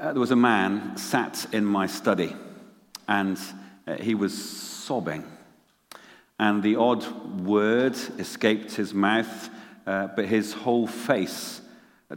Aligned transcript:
Uh, 0.00 0.12
there 0.12 0.20
was 0.20 0.32
a 0.32 0.36
man 0.36 0.96
sat 0.96 1.46
in 1.52 1.64
my 1.64 1.86
study, 1.86 2.34
and 3.06 3.38
uh, 3.86 3.94
he 3.94 4.16
was 4.16 4.36
sobbing. 4.36 5.24
And 6.40 6.64
the 6.64 6.74
odd 6.74 7.06
word 7.42 7.96
escaped 8.18 8.72
his 8.72 8.92
mouth, 8.92 9.48
uh, 9.86 10.08
but 10.16 10.24
his 10.24 10.52
whole 10.52 10.88
face 10.88 11.60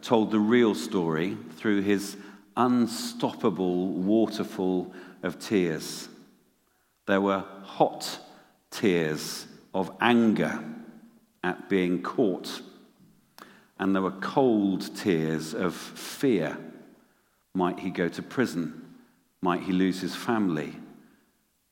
told 0.01 0.31
the 0.31 0.39
real 0.39 0.73
story 0.73 1.37
through 1.57 1.81
his 1.81 2.17
unstoppable 2.55 3.89
waterfall 3.89 4.91
of 5.21 5.37
tears. 5.37 6.09
There 7.05 7.21
were 7.21 7.43
hot 7.61 8.19
tears 8.71 9.45
of 9.75 9.91
anger 10.01 10.63
at 11.43 11.69
being 11.69 12.01
caught, 12.01 12.61
and 13.77 13.93
there 13.93 14.01
were 14.01 14.11
cold 14.11 14.95
tears 14.95 15.53
of 15.53 15.75
fear. 15.75 16.57
Might 17.57 17.79
he 17.79 17.89
go 17.89 18.07
to 18.07 18.21
prison? 18.21 18.85
Might 19.41 19.63
he 19.63 19.71
lose 19.71 19.99
his 19.99 20.15
family? 20.15 20.75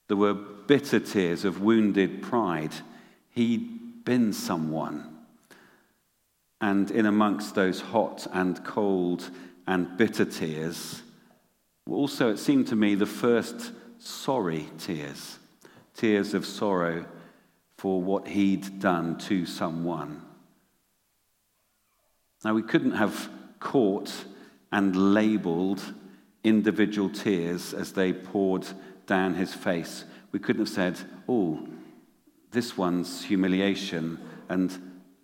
There 0.08 0.18
were 0.18 0.34
bitter 0.34 1.00
tears 1.00 1.46
of 1.46 1.62
wounded 1.62 2.23
pride. 2.23 2.73
He'd 3.30 4.04
been 4.04 4.34
someone. 4.34 5.16
And 6.59 6.90
in 6.90 7.06
amongst 7.06 7.54
those 7.54 7.82
hot 7.82 8.26
and 8.34 8.64
cold 8.64 9.30
and 9.68 9.95
bitter 9.95 10.26
tears, 10.26 11.04
also 11.88 12.31
it 12.31 12.40
seemed 12.40 12.66
to 12.70 12.76
me 12.76 12.95
the 12.95 13.06
first 13.06 13.72
sorry 14.00 14.67
tears, 14.80 15.38
tears 15.94 16.34
of 16.34 16.48
sorrow 16.48 17.06
for 17.78 18.02
what 18.02 18.28
he'd 18.28 18.80
done 18.80 19.20
to 19.20 19.45
someone. 19.45 20.23
Now, 22.44 22.56
we 22.56 22.64
couldn't 22.64 22.94
have 22.94 23.30
caught 23.59 24.12
and 24.76 25.14
labeled 25.14 25.82
individual 26.44 27.10
tears 27.10 27.74
as 27.74 27.94
they 27.94 28.12
poured 28.12 28.68
down 29.08 29.34
his 29.34 29.54
face. 29.54 30.04
We 30.34 30.40
couldn't 30.40 30.64
have 30.64 30.76
said, 30.76 31.00
oh, 31.30 31.66
this 32.52 32.78
one's 32.78 33.23
humiliation 33.23 34.20
and 34.50 34.78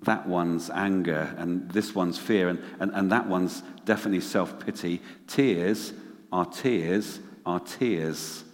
that 0.03 0.25
one's 0.25 0.69
anger 0.69 1.35
and 1.37 1.69
this 1.69 1.93
one's 1.93 2.17
fear 2.17 2.47
and, 2.47 2.63
and, 2.79 2.91
and 2.93 3.11
that 3.11 3.27
one's 3.27 3.61
definitely 3.83 4.21
self 4.21 4.57
pity. 4.57 5.01
Tears 5.27 5.91
are 6.31 6.45
tears 6.45 7.19
are 7.45 7.59
tears, 7.59 8.45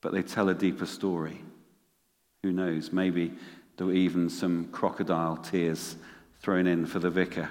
but 0.00 0.12
they 0.12 0.22
tell 0.22 0.48
a 0.48 0.54
deeper 0.54 0.86
story. 0.86 1.42
Who 2.44 2.52
knows? 2.52 2.92
Maybe 2.92 3.32
there 3.76 3.88
were 3.88 3.94
even 3.94 4.30
some 4.30 4.68
crocodile 4.70 5.38
tears 5.38 5.96
thrown 6.40 6.68
in 6.68 6.86
for 6.86 7.00
the 7.00 7.10
vicar. 7.10 7.50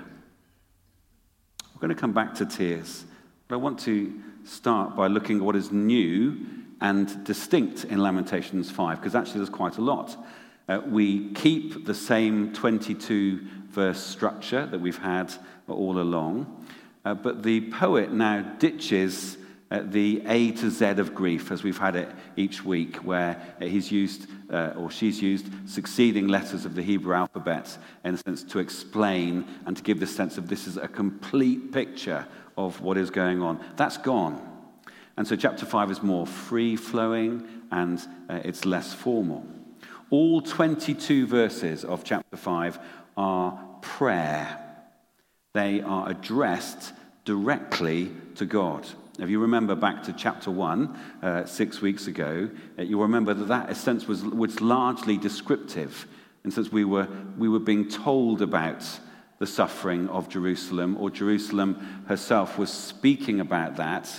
Going 1.86 1.96
to 1.96 2.02
come 2.02 2.14
back 2.14 2.34
to 2.38 2.48
tears, 2.48 3.06
but 3.48 3.54
I 3.54 3.58
want 3.60 3.78
to 3.82 4.12
start 4.44 4.96
by 4.96 5.06
looking 5.06 5.38
at 5.38 5.44
what 5.44 5.56
is 5.56 5.72
new 5.72 6.36
and 6.82 7.24
distinct 7.24 7.84
in 7.84 8.02
Lamentations 8.02 8.72
5, 8.72 9.00
because 9.00 9.14
actually 9.14 9.42
there's 9.42 9.50
quite 9.50 9.78
a 9.78 9.84
lot. 9.84 10.18
Uh, 10.68 10.82
we 10.84 11.32
keep 11.34 11.86
the 11.86 11.94
same 11.94 12.52
22 12.54 13.40
verse 13.70 14.02
structure 14.02 14.66
that 14.66 14.82
we've 14.82 14.98
had 14.98 15.32
all 15.68 16.00
along, 16.00 16.66
uh, 17.06 17.14
but 17.14 17.44
the 17.44 17.70
poet 17.70 18.12
now 18.12 18.42
ditches 18.58 19.38
the 19.70 20.22
A 20.28 20.52
to 20.52 20.70
Z 20.70 20.86
of 20.86 21.16
grief 21.16 21.52
as 21.52 21.64
we've 21.64 21.78
had 21.78 21.96
it 21.96 22.10
each 22.36 22.64
week, 22.64 22.98
where 22.98 23.42
he's 23.60 23.92
used 23.92 24.28
uh, 24.52 24.74
or 24.78 24.92
she's 24.92 25.22
used 25.22 25.48
succeeding 25.68 26.28
letters 26.28 26.66
of 26.66 26.76
the 26.76 26.82
Hebrew 26.82 27.16
alphabet 27.16 27.78
in 28.04 28.14
a 28.14 28.18
sense 28.18 28.44
to 28.44 28.60
explain 28.60 29.46
and 29.66 29.76
to 29.76 29.84
give 29.84 30.00
the 30.00 30.08
sense 30.08 30.38
of 30.38 30.48
this 30.48 30.68
is 30.68 30.78
a 30.78 30.88
complete 30.88 31.72
picture 31.72 32.28
of 32.58 32.80
what 32.82 32.98
is 32.98 33.10
going 33.10 33.42
on. 33.42 33.60
That's 33.76 33.98
gone. 33.98 34.42
And 35.18 35.28
so 35.28 35.36
chapter 35.36 35.66
5 35.66 35.92
is 35.92 36.04
more 36.04 36.28
free 36.28 36.76
flowing 36.76 37.48
and 37.72 38.00
uh, 38.30 38.42
it's 38.44 38.66
less 38.66 38.94
formal. 38.94 39.46
All 40.10 40.42
22 40.42 41.26
verses 41.26 41.84
of 41.84 42.04
chapter 42.04 42.38
5 42.38 42.80
are 43.18 43.60
prayer, 43.82 44.60
they 45.54 45.82
are 45.82 46.10
addressed 46.10 46.94
directly 47.24 48.12
to 48.36 48.46
God. 48.46 48.86
If 49.18 49.30
you 49.30 49.40
remember 49.40 49.76
back 49.76 50.04
to 50.04 50.14
chapter 50.14 50.52
1, 50.52 51.00
uh, 51.22 51.46
six 51.46 51.82
weeks 51.82 52.08
ago, 52.08 52.50
uh, 52.78 52.82
you'll 52.82 53.02
remember 53.02 53.34
that 53.34 53.48
that 53.48 53.78
sense 53.78 54.08
was, 54.08 54.24
was 54.24 54.60
largely 54.60 55.18
descriptive. 55.18 56.06
And 56.44 56.54
since 56.54 56.72
we 56.72 56.84
were, 56.84 57.08
we 57.38 57.48
were 57.48 57.60
being 57.60 57.88
told 57.88 58.42
about 58.42 58.84
the 59.40 59.48
suffering 59.48 60.10
of 60.10 60.30
Jerusalem, 60.30 60.98
or 61.00 61.10
Jerusalem 61.10 62.04
herself 62.08 62.58
was 62.58 62.72
speaking 62.72 63.40
about 63.40 63.78
that, 63.78 64.12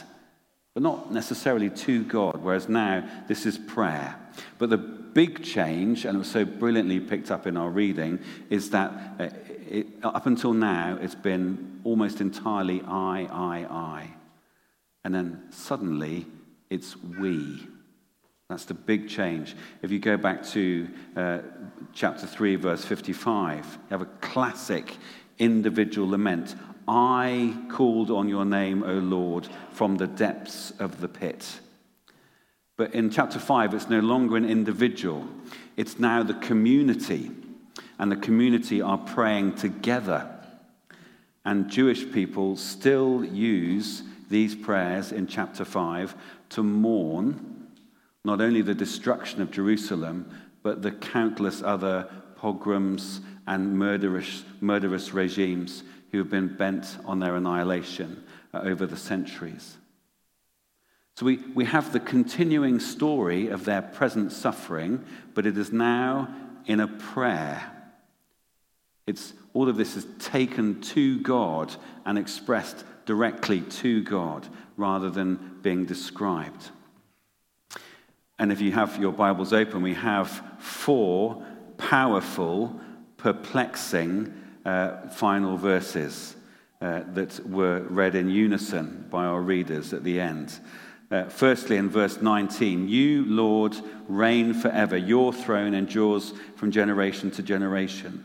but 0.75 0.83
not 0.83 1.13
necessarily 1.13 1.71
to 1.71 2.05
God, 2.05 2.43
whereas 2.43 2.69
now 2.69 3.07
this 3.29 3.47
is 3.47 3.59
prayer. 3.59 4.17
But 4.59 4.71
the 4.71 4.79
big 4.79 5.43
change, 5.43 6.05
and 6.05 6.17
it 6.17 6.19
was 6.19 6.31
so 6.31 6.45
brilliantly 6.45 7.01
picked 7.01 7.31
up 7.31 7.47
in 7.47 7.57
our 7.57 7.71
reading, 7.71 8.19
is 8.51 8.71
that 8.71 8.93
uh, 9.19 9.29
it, 9.69 9.87
up 10.03 10.27
until 10.27 10.53
now 10.53 10.99
it's 11.01 11.15
been 11.15 11.81
almost 11.85 12.21
entirely 12.21 12.83
I, 12.83 13.27
I, 13.31 13.67
I. 13.71 14.15
And 15.07 15.15
then 15.15 15.45
suddenly 15.51 16.27
it's 16.69 16.97
we. 16.97 17.69
That's 18.51 18.65
the 18.65 18.75
big 18.75 19.09
change. 19.09 19.55
If 19.81 19.93
you 19.93 20.01
go 20.01 20.17
back 20.17 20.45
to 20.49 20.89
uh, 21.15 21.39
chapter 21.93 22.27
3, 22.27 22.57
verse 22.57 22.85
55, 22.85 23.65
you 23.65 23.81
have 23.91 24.03
a 24.03 24.07
classic 24.21 24.97
individual 25.39 26.09
lament. 26.09 26.57
I 26.89 27.57
called 27.71 28.11
on 28.11 28.29
your 28.29 28.45
name, 28.45 28.83
O 28.83 28.95
Lord, 28.95 29.47
from 29.71 29.97
the 29.97 30.09
depths 30.09 30.73
of 30.81 31.01
the 31.01 31.07
pit. 31.07 31.61
But 32.77 32.93
in 32.93 33.09
chapter 33.09 33.39
5, 33.39 33.75
it's 33.75 33.89
no 33.89 34.01
longer 34.01 34.37
an 34.37 34.45
individual, 34.45 35.29
it's 35.77 36.01
now 36.01 36.25
the 36.25 36.35
community. 36.35 37.31
And 38.01 38.11
the 38.11 38.17
community 38.17 38.83
are 38.83 38.99
praying 38.99 39.55
together. 39.55 40.29
And 41.45 41.71
Jewish 41.71 42.11
people 42.11 42.57
still 42.57 43.25
use 43.25 44.03
these 44.29 44.55
prayers 44.55 45.13
in 45.13 45.27
chapter 45.27 45.65
5 45.65 46.15
to 46.51 46.63
mourn 46.63 47.69
not 48.25 48.41
only 48.41 48.61
the 48.61 48.75
destruction 48.75 49.41
of 49.41 49.53
Jerusalem, 49.53 50.29
but 50.65 50.83
the 50.83 50.91
countless 50.91 51.63
other 51.63 52.09
pogroms 52.35 53.21
and 53.47 53.79
murderous, 53.79 54.45
murderous 54.61 55.15
regimes 55.15 55.85
who 56.11 56.19
have 56.19 56.29
been 56.29 56.55
bent 56.57 56.99
on 57.05 57.21
their 57.21 57.37
annihilation 57.37 58.25
uh, 58.53 58.63
over 58.65 58.85
the 58.85 58.97
centuries. 58.97 59.77
So 61.17 61.25
we, 61.25 61.37
we 61.55 61.65
have 61.67 61.93
the 61.93 62.01
continuing 62.01 62.81
story 62.81 63.49
of 63.49 63.65
their 63.65 63.81
present 63.81 64.33
suffering, 64.33 65.05
but 65.35 65.47
it 65.47 65.57
is 65.57 65.73
now 65.73 66.29
in 66.67 66.81
a 66.81 66.89
prayer. 66.89 67.63
It's, 69.07 69.33
all 69.55 69.69
of 69.69 69.77
this 69.77 69.97
is 69.97 70.07
taken 70.19 70.81
to 70.83 71.21
God 71.21 71.75
and 72.05 72.19
expressed 72.19 72.85
directly 73.07 73.63
to 73.63 74.03
God 74.03 74.47
rather 74.77 75.09
than 75.09 75.59
being 75.63 75.87
described. 75.87 76.71
And 78.39 78.53
if 78.53 78.61
you 78.61 78.73
have 78.73 79.01
your 79.01 79.13
Bibles 79.13 79.53
open, 79.55 79.81
we 79.81 79.95
have 79.95 80.43
four 80.59 81.43
powerful, 81.79 82.79
perplexing 83.17 84.33
uh, 84.65 85.09
final 85.09 85.57
verses 85.57 86.37
uh, 86.83 87.03
that 87.15 87.41
were 87.49 87.81
read 87.89 88.15
in 88.15 88.29
unison 88.29 89.07
by 89.11 89.25
our 89.25 89.41
readers 89.41 89.95
at 89.95 90.05
the 90.05 90.21
end. 90.21 90.59
Uh, 91.11 91.25
firstly, 91.25 91.77
in 91.77 91.89
verse 91.89 92.21
19, 92.21 92.89
you, 92.89 93.25
Lord, 93.27 93.77
reign 94.09 94.53
forever. 94.53 94.97
Your 94.97 95.33
throne 95.33 95.73
endures 95.73 96.35
from 96.57 96.73
generation 96.73 97.31
to 97.33 97.43
generation. 97.43 98.25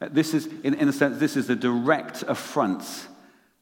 Uh, 0.00 0.08
this 0.10 0.32
is, 0.32 0.46
in, 0.62 0.74
in 0.74 0.88
a 0.88 0.92
sense, 0.92 1.18
this 1.18 1.36
is 1.36 1.50
a 1.50 1.56
direct 1.56 2.22
affront 2.22 3.08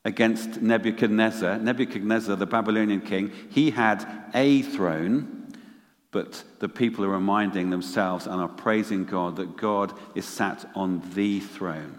against 0.05 0.61
Nebuchadnezzar. 0.61 1.59
Nebuchadnezzar, 1.59 2.37
the 2.37 2.47
Babylonian 2.47 3.01
king, 3.01 3.33
he 3.51 3.71
had 3.71 4.07
a 4.34 4.63
throne, 4.63 5.53
but 6.10 6.43
the 6.59 6.69
people 6.69 7.04
are 7.04 7.10
reminding 7.10 7.71
themselves 7.71 8.27
and 8.27 8.41
are 8.41 8.49
praising 8.49 9.04
God 9.04 9.37
that 9.37 9.57
God 9.57 9.93
is 10.15 10.27
sat 10.27 10.69
on 10.75 11.03
the 11.15 11.41
throne, 11.41 11.99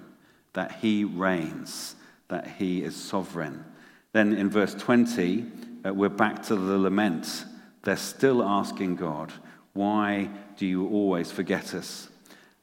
that 0.54 0.74
he 0.74 1.04
reigns, 1.04 1.96
that 2.28 2.48
he 2.48 2.84
is 2.84 2.96
sovereign. 2.96 3.64
Then 4.12 4.34
in 4.34 4.50
verse 4.50 4.76
20, 4.76 5.46
uh, 5.86 5.94
we're 5.94 6.10
back 6.10 6.44
to 6.44 6.56
the 6.56 6.78
lament. 6.78 7.46
They're 7.84 7.98
still 7.98 8.44
asking 8.44 8.98
God, 8.98 9.34
Why 9.74 10.30
do 10.58 10.68
you 10.68 10.88
always 10.88 11.32
forget 11.32 11.74
us? 11.74 12.10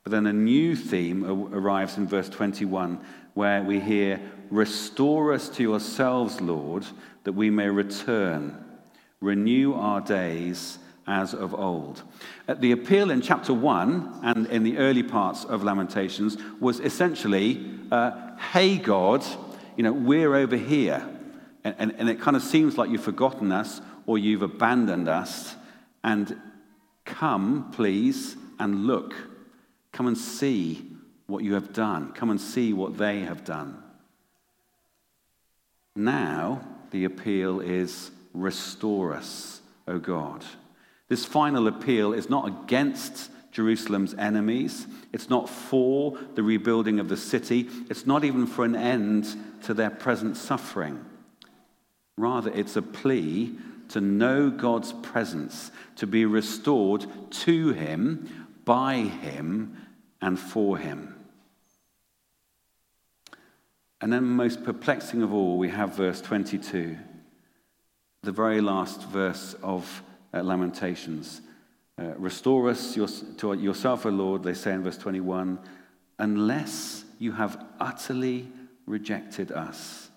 But 0.04 0.12
then 0.12 0.26
a 0.26 0.32
new 0.32 0.76
theme 0.76 1.24
arrives 1.52 1.98
in 1.98 2.06
verse 2.06 2.28
21 2.28 3.00
where 3.40 3.62
we 3.62 3.80
hear, 3.80 4.20
Restore 4.50 5.32
us 5.32 5.48
to 5.48 5.62
yourselves, 5.62 6.42
Lord, 6.42 6.84
that 7.24 7.32
we 7.32 7.48
may 7.48 7.68
return. 7.68 8.62
Renew 9.22 9.72
our 9.72 10.02
days 10.02 10.78
as 11.06 11.32
of 11.32 11.54
old. 11.54 12.02
Uh, 12.46 12.52
the 12.54 12.72
appeal 12.72 13.10
in 13.10 13.22
chapter 13.22 13.54
1 13.54 14.20
and 14.24 14.46
in 14.48 14.62
the 14.62 14.76
early 14.76 15.02
parts 15.02 15.46
of 15.46 15.64
Lamentations 15.64 16.36
was 16.60 16.80
essentially, 16.80 17.64
uh, 17.90 18.36
Hey, 18.52 18.76
God, 18.76 19.24
you 19.74 19.84
know, 19.84 19.92
we're 19.92 20.34
over 20.34 20.56
here. 20.56 21.02
and, 21.64 21.94
and 21.96 22.10
it 22.10 22.20
kind 22.20 22.36
of 22.36 22.42
seems 22.42 22.76
like 22.76 22.90
you've 22.90 23.02
forgotten 23.02 23.52
us 23.52 23.80
or 24.04 24.18
you've 24.18 24.42
abandoned 24.42 25.08
us. 25.08 25.54
And 26.04 26.36
come, 27.06 27.70
please, 27.72 28.36
and 28.58 28.86
look. 28.86 29.14
Come 29.92 30.08
and 30.08 30.18
see 30.18 30.89
what 31.30 31.44
you 31.44 31.54
have 31.54 31.72
done. 31.72 32.12
Come 32.12 32.30
and 32.30 32.40
see 32.40 32.72
what 32.72 32.98
they 32.98 33.20
have 33.20 33.44
done. 33.44 33.82
Now, 35.96 36.62
the 36.90 37.04
appeal 37.04 37.60
is 37.60 38.10
restore 38.32 39.14
us, 39.14 39.60
O 39.86 39.98
God. 39.98 40.44
This 41.08 41.24
final 41.24 41.66
appeal 41.66 42.12
is 42.12 42.30
not 42.30 42.46
against 42.46 43.30
Jerusalem's 43.52 44.14
enemies. 44.14 44.86
It's 45.12 45.28
not 45.28 45.48
for 45.48 46.16
the 46.34 46.42
rebuilding 46.42 47.00
of 47.00 47.08
the 47.08 47.16
city. 47.16 47.68
It's 47.88 48.06
not 48.06 48.24
even 48.24 48.46
for 48.46 48.64
an 48.64 48.76
end 48.76 49.26
to 49.64 49.74
their 49.74 49.90
present 49.90 50.36
suffering. 50.36 51.04
Rather, 52.16 52.52
it's 52.52 52.76
a 52.76 52.82
plea 52.82 53.56
to 53.88 54.00
know 54.00 54.50
God's 54.50 54.92
presence, 54.92 55.72
to 55.96 56.06
be 56.06 56.24
restored 56.24 57.06
to 57.30 57.72
Him, 57.72 58.48
by 58.64 58.98
Him, 58.98 59.76
and 60.22 60.38
for 60.38 60.78
Him. 60.78 61.19
And 64.00 64.12
then, 64.12 64.24
most 64.24 64.64
perplexing 64.64 65.22
of 65.22 65.32
all, 65.32 65.58
we 65.58 65.68
have 65.68 65.94
verse 65.94 66.20
22, 66.20 66.96
the 68.22 68.32
very 68.32 68.60
last 68.60 69.02
verse 69.08 69.54
of 69.62 70.02
uh, 70.32 70.42
Lamentations. 70.42 71.42
Uh, 71.98 72.14
Restore 72.16 72.70
us 72.70 72.96
your, 72.96 73.08
to 73.08 73.52
yourself, 73.54 74.06
O 74.06 74.08
Lord, 74.08 74.42
they 74.42 74.54
say 74.54 74.72
in 74.72 74.82
verse 74.82 74.96
21, 74.96 75.58
unless 76.18 77.04
you 77.18 77.32
have 77.32 77.62
utterly 77.78 78.48
rejected 78.86 79.52
us 79.52 80.10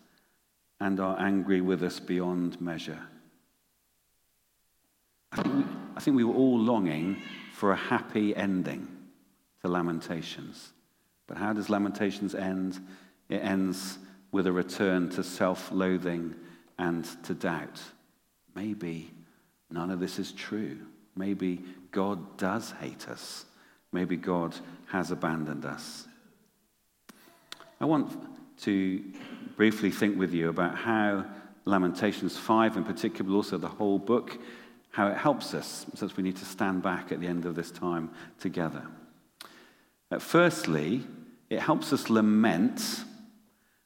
and 0.80 1.00
are 1.00 1.19
angry 1.19 1.62
with 1.62 1.83
us 1.83 2.00
beyond 2.00 2.59
measure. 2.62 3.00
I 5.31 5.41
think, 5.41 5.56
we, 5.56 5.63
I 5.95 6.00
think 6.00 6.15
we 6.15 6.24
were 6.24 6.33
all 6.33 6.59
longing 6.59 7.21
for 7.53 7.71
a 7.71 7.77
happy 7.77 8.35
ending 8.35 8.88
to 9.62 9.68
Lamentations. 9.68 10.71
But 11.27 11.38
how 11.38 11.53
does 11.53 11.69
Lamentations 11.69 12.35
end? 12.35 12.80
It 13.33 13.44
ends 13.44 13.97
with 14.31 14.45
a 14.45 14.51
return 14.51 15.09
to 15.09 15.24
self 15.24 15.71
loathing 15.71 16.35
and 16.77 17.03
to 17.24 17.33
doubt. 17.33 17.81
Maybe 18.53 19.12
none 19.71 19.89
of 19.89 20.00
this 20.00 20.19
is 20.19 20.31
true. 20.31 20.77
Maybe 21.15 21.63
God 21.89 22.38
does 22.38 22.75
hate 22.80 23.09
us. 23.09 23.45
Maybe 23.91 24.18
God 24.18 24.56
has 24.85 25.09
abandoned 25.09 25.65
us. 25.65 26.07
I 27.81 27.85
want 27.85 28.12
to 28.62 29.03
briefly 29.56 29.89
think 29.89 30.15
with 30.19 30.31
you 30.31 30.50
about 30.50 30.77
how 30.77 31.25
Lamentations 31.65 32.38
5 32.38 32.77
in 32.77 32.83
particular, 32.83 33.31
but 33.31 33.35
also 33.35 33.57
the 33.57 33.68
whole 33.68 33.97
book, 33.97 34.38
how 34.91 35.07
it 35.07 35.18
helps 35.18 35.56
us 35.56 35.88
since 35.95 36.15
we 36.15 36.21
need 36.21 36.38
to 36.38 36.45
stand 36.45 36.83
back 36.83 37.12
at 37.12 37.19
the 37.19 37.25
end 37.25 37.47
of 37.47 37.56
this 37.56 37.71
time 37.71 38.12
together. 38.39 38.85
Uh, 40.12 40.19
firstly, 40.19 41.01
it 41.50 41.59
helps 41.59 41.91
us 41.94 42.12
lament, 42.12 43.06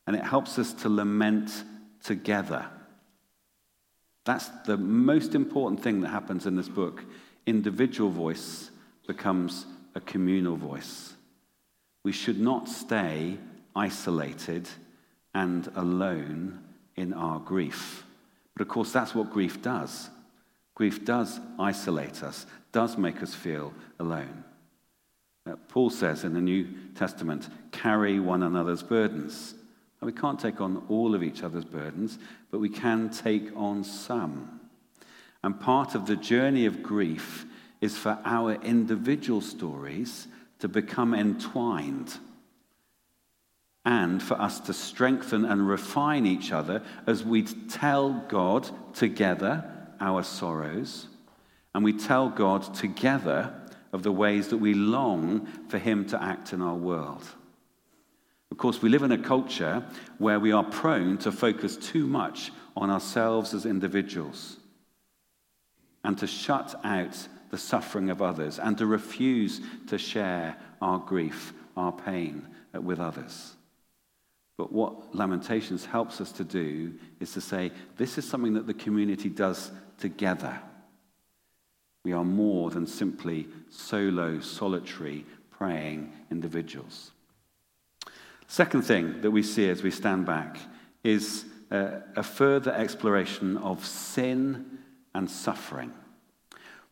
and 0.07 0.15
it 0.15 0.23
helps 0.23 0.57
us 0.57 0.73
to 0.73 0.89
lament 0.89 1.63
together. 2.03 2.65
That's 4.25 4.47
the 4.65 4.77
most 4.77 5.35
important 5.35 5.83
thing 5.83 6.01
that 6.01 6.09
happens 6.09 6.45
in 6.45 6.55
this 6.55 6.69
book 6.69 7.03
individual 7.45 8.09
voice 8.09 8.71
becomes 9.07 9.65
a 9.95 10.01
communal 10.01 10.57
voice. 10.57 11.13
We 12.03 12.11
should 12.11 12.39
not 12.39 12.67
stay 12.67 13.37
isolated 13.75 14.67
and 15.33 15.71
alone 15.75 16.59
in 16.95 17.13
our 17.13 17.39
grief. 17.39 18.03
But 18.53 18.63
of 18.63 18.67
course, 18.67 18.91
that's 18.91 19.15
what 19.15 19.31
grief 19.31 19.61
does. 19.61 20.09
Grief 20.75 21.05
does 21.05 21.39
isolate 21.57 22.21
us, 22.21 22.45
does 22.71 22.97
make 22.97 23.23
us 23.23 23.33
feel 23.33 23.73
alone. 23.99 24.43
Uh, 25.49 25.55
Paul 25.69 25.89
says 25.89 26.23
in 26.23 26.33
the 26.33 26.41
New 26.41 26.67
Testament, 26.95 27.47
carry 27.71 28.19
one 28.19 28.43
another's 28.43 28.83
burdens. 28.83 29.55
Now, 30.01 30.05
we 30.05 30.11
can't 30.13 30.39
take 30.39 30.61
on 30.61 30.83
all 30.89 31.15
of 31.15 31.23
each 31.23 31.43
other's 31.43 31.65
burdens, 31.65 32.19
but 32.51 32.59
we 32.59 32.69
can 32.69 33.09
take 33.09 33.49
on 33.55 33.83
some. 33.83 34.59
And 35.43 35.59
part 35.59 35.95
of 35.95 36.05
the 36.05 36.15
journey 36.15 36.65
of 36.65 36.83
grief 36.83 37.45
is 37.81 37.97
for 37.97 38.19
our 38.25 38.53
individual 38.53 39.41
stories 39.41 40.27
to 40.59 40.67
become 40.67 41.13
entwined 41.13 42.17
and 43.85 44.21
for 44.21 44.39
us 44.41 44.59
to 44.59 44.73
strengthen 44.73 45.45
and 45.45 45.67
refine 45.67 46.25
each 46.25 46.51
other 46.51 46.83
as 47.05 47.23
we 47.23 47.43
tell 47.43 48.25
God 48.27 48.69
together 48.93 49.63
our 50.01 50.23
sorrows 50.23 51.07
and 51.73 51.83
we 51.83 51.93
tell 51.93 52.27
God 52.27 52.73
together 52.73 53.53
of 53.93 54.03
the 54.03 54.11
ways 54.11 54.49
that 54.49 54.57
we 54.57 54.73
long 54.73 55.45
for 55.69 55.77
Him 55.77 56.05
to 56.07 56.21
act 56.21 56.51
in 56.51 56.61
our 56.61 56.75
world. 56.75 57.23
Of 58.51 58.57
course, 58.57 58.81
we 58.81 58.89
live 58.89 59.03
in 59.03 59.11
a 59.11 59.17
culture 59.17 59.85
where 60.17 60.39
we 60.39 60.51
are 60.51 60.63
prone 60.63 61.17
to 61.19 61.31
focus 61.31 61.77
too 61.77 62.07
much 62.07 62.51
on 62.75 62.89
ourselves 62.89 63.53
as 63.53 63.65
individuals 63.65 64.57
and 66.03 66.17
to 66.17 66.27
shut 66.27 66.79
out 66.83 67.27
the 67.49 67.57
suffering 67.57 68.09
of 68.09 68.21
others 68.21 68.59
and 68.59 68.77
to 68.77 68.85
refuse 68.85 69.61
to 69.87 69.97
share 69.97 70.55
our 70.81 70.99
grief, 70.99 71.53
our 71.75 71.91
pain 71.91 72.47
with 72.73 72.99
others. 72.99 73.55
But 74.57 74.71
what 74.71 75.15
Lamentations 75.15 75.85
helps 75.85 76.19
us 76.19 76.31
to 76.33 76.43
do 76.43 76.93
is 77.19 77.33
to 77.33 77.41
say, 77.41 77.71
this 77.97 78.17
is 78.17 78.27
something 78.27 78.53
that 78.53 78.65
the 78.65 78.73
community 78.73 79.29
does 79.29 79.71
together. 79.99 80.59
We 82.03 82.13
are 82.13 82.25
more 82.25 82.69
than 82.71 82.87
simply 82.87 83.47
solo, 83.69 84.39
solitary, 84.39 85.25
praying 85.51 86.11
individuals. 86.31 87.11
Second 88.47 88.83
thing 88.83 89.21
that 89.21 89.31
we 89.31 89.43
see 89.43 89.69
as 89.69 89.83
we 89.83 89.91
stand 89.91 90.25
back 90.25 90.57
is 91.03 91.45
uh, 91.69 91.99
a 92.15 92.23
further 92.23 92.71
exploration 92.71 93.57
of 93.57 93.85
sin 93.85 94.79
and 95.13 95.29
suffering. 95.29 95.91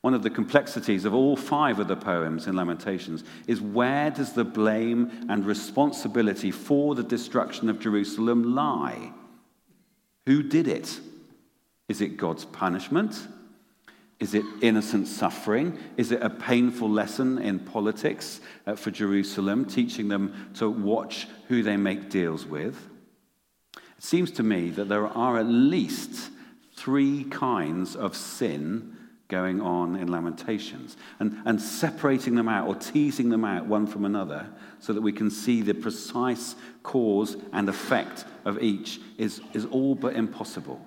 One 0.01 0.13
of 0.13 0.21
the 0.21 0.29
complexities 0.29 1.05
of 1.05 1.15
all 1.15 1.35
five 1.35 1.79
of 1.79 1.87
the 1.87 1.95
poems 1.95 2.45
in 2.45 2.55
Lamentations 2.55 3.23
is 3.47 3.59
where 3.59 4.11
does 4.11 4.33
the 4.33 4.43
blame 4.43 5.25
and 5.29 5.45
responsibility 5.45 6.51
for 6.51 6.93
the 6.93 7.03
destruction 7.03 7.69
of 7.69 7.79
Jerusalem 7.79 8.53
lie? 8.53 9.11
Who 10.27 10.43
did 10.43 10.67
it? 10.67 10.99
Is 11.87 12.01
it 12.01 12.17
God's 12.17 12.45
punishment? 12.45 13.27
Is 14.19 14.33
it 14.33 14.45
innocent 14.61 15.07
suffering? 15.07 15.77
Is 15.97 16.11
it 16.11 16.21
a 16.21 16.29
painful 16.29 16.89
lesson 16.89 17.37
in 17.37 17.59
politics 17.59 18.39
uh, 18.65 18.75
for 18.75 18.89
Jerusalem, 18.89 19.65
teaching 19.65 20.07
them 20.07 20.51
to 20.55 20.69
watch 20.69 21.27
who 21.49 21.63
they 21.63 21.75
make 21.75 22.09
deals 22.09 22.45
with? 22.45 22.77
It 23.75 24.03
seems 24.03 24.31
to 24.31 24.43
me 24.43 24.69
that 24.71 24.87
there 24.87 25.07
are 25.07 25.37
at 25.37 25.47
least 25.47 26.31
three 26.75 27.25
kinds 27.25 27.95
of 27.95 28.15
sin 28.15 28.95
going 29.27 29.59
on 29.59 29.95
in 29.95 30.07
Lamentations 30.07 30.95
and, 31.19 31.41
and 31.45 31.59
separating 31.59 32.35
them 32.35 32.47
out 32.47 32.67
or 32.67 32.75
teasing 32.75 33.29
them 33.29 33.43
out 33.43 33.65
one 33.65 33.87
from 33.87 34.05
another 34.05 34.47
so 34.79 34.93
that 34.93 35.01
we 35.01 35.11
can 35.11 35.31
see 35.31 35.61
the 35.61 35.73
precise 35.73 36.55
cause 36.83 37.35
and 37.51 37.67
effect 37.67 38.25
of 38.45 38.61
each 38.61 38.99
is, 39.17 39.41
is 39.53 39.65
all 39.65 39.95
but 39.95 40.15
impossible. 40.15 40.79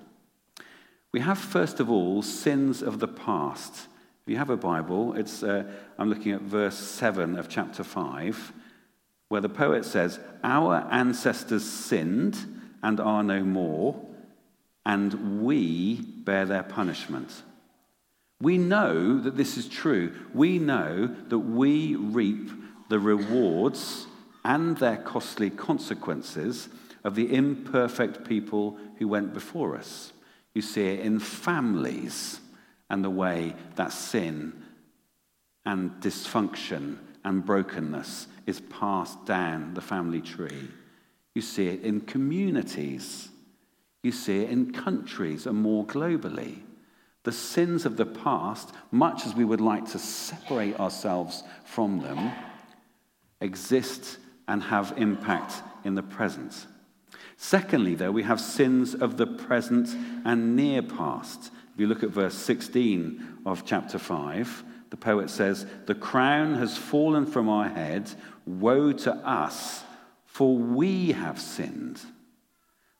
We 1.12 1.20
have, 1.20 1.38
first 1.38 1.80
of 1.80 1.90
all, 1.90 2.22
sins 2.22 2.82
of 2.82 2.98
the 2.98 3.08
past. 3.08 3.88
If 4.22 4.32
you 4.32 4.36
have 4.36 4.50
a 4.50 4.56
Bible, 4.56 5.14
it's, 5.14 5.42
uh, 5.42 5.64
I'm 5.98 6.10
looking 6.10 6.32
at 6.32 6.42
verse 6.42 6.76
7 6.76 7.38
of 7.38 7.48
chapter 7.48 7.82
5, 7.82 8.52
where 9.28 9.40
the 9.40 9.48
poet 9.48 9.86
says, 9.86 10.20
Our 10.44 10.86
ancestors 10.90 11.64
sinned 11.64 12.36
and 12.82 13.00
are 13.00 13.22
no 13.22 13.42
more, 13.42 13.98
and 14.84 15.42
we 15.42 16.02
bear 16.02 16.44
their 16.44 16.62
punishment. 16.62 17.42
We 18.40 18.58
know 18.58 19.18
that 19.18 19.36
this 19.36 19.56
is 19.56 19.66
true. 19.66 20.14
We 20.34 20.58
know 20.58 21.06
that 21.06 21.38
we 21.38 21.96
reap 21.96 22.50
the 22.88 23.00
rewards 23.00 24.06
and 24.44 24.76
their 24.76 24.98
costly 24.98 25.50
consequences 25.50 26.68
of 27.02 27.14
the 27.14 27.34
imperfect 27.34 28.28
people 28.28 28.78
who 28.98 29.08
went 29.08 29.32
before 29.32 29.76
us. 29.76 30.12
You 30.54 30.62
see 30.62 30.86
it 30.86 31.00
in 31.00 31.18
families 31.18 32.40
and 32.90 33.04
the 33.04 33.10
way 33.10 33.54
that 33.76 33.92
sin 33.92 34.64
and 35.64 35.90
dysfunction 36.00 36.98
and 37.24 37.44
brokenness 37.44 38.26
is 38.46 38.60
passed 38.60 39.24
down 39.26 39.74
the 39.74 39.80
family 39.80 40.20
tree. 40.20 40.68
You 41.34 41.42
see 41.42 41.68
it 41.68 41.82
in 41.82 42.00
communities. 42.00 43.28
You 44.02 44.12
see 44.12 44.42
it 44.42 44.50
in 44.50 44.72
countries 44.72 45.46
and 45.46 45.58
more 45.58 45.84
globally 45.84 46.62
the 47.28 47.32
sins 47.32 47.84
of 47.84 47.98
the 47.98 48.06
past, 48.06 48.72
much 48.90 49.26
as 49.26 49.34
we 49.34 49.44
would 49.44 49.60
like 49.60 49.84
to 49.84 49.98
separate 49.98 50.80
ourselves 50.80 51.42
from 51.62 52.00
them, 52.00 52.32
exist 53.42 54.16
and 54.46 54.62
have 54.62 54.94
impact 54.96 55.62
in 55.84 55.94
the 55.94 56.02
present. 56.02 56.66
Secondly, 57.40 57.94
though, 57.94 58.10
we 58.10 58.24
have 58.24 58.40
sins 58.40 58.96
of 58.96 59.16
the 59.16 59.26
present 59.26 59.88
and 60.24 60.56
near 60.56 60.82
past. 60.82 61.52
If 61.72 61.80
you 61.80 61.86
look 61.86 62.02
at 62.02 62.10
verse 62.10 62.34
16 62.34 63.38
of 63.46 63.64
chapter 63.64 63.96
5, 63.96 64.64
the 64.90 64.96
poet 64.96 65.30
says, 65.30 65.64
The 65.86 65.94
crown 65.94 66.54
has 66.54 66.76
fallen 66.76 67.26
from 67.26 67.48
our 67.48 67.68
head. 67.68 68.10
Woe 68.44 68.92
to 68.92 69.14
us, 69.14 69.84
for 70.24 70.58
we 70.58 71.12
have 71.12 71.40
sinned. 71.40 72.00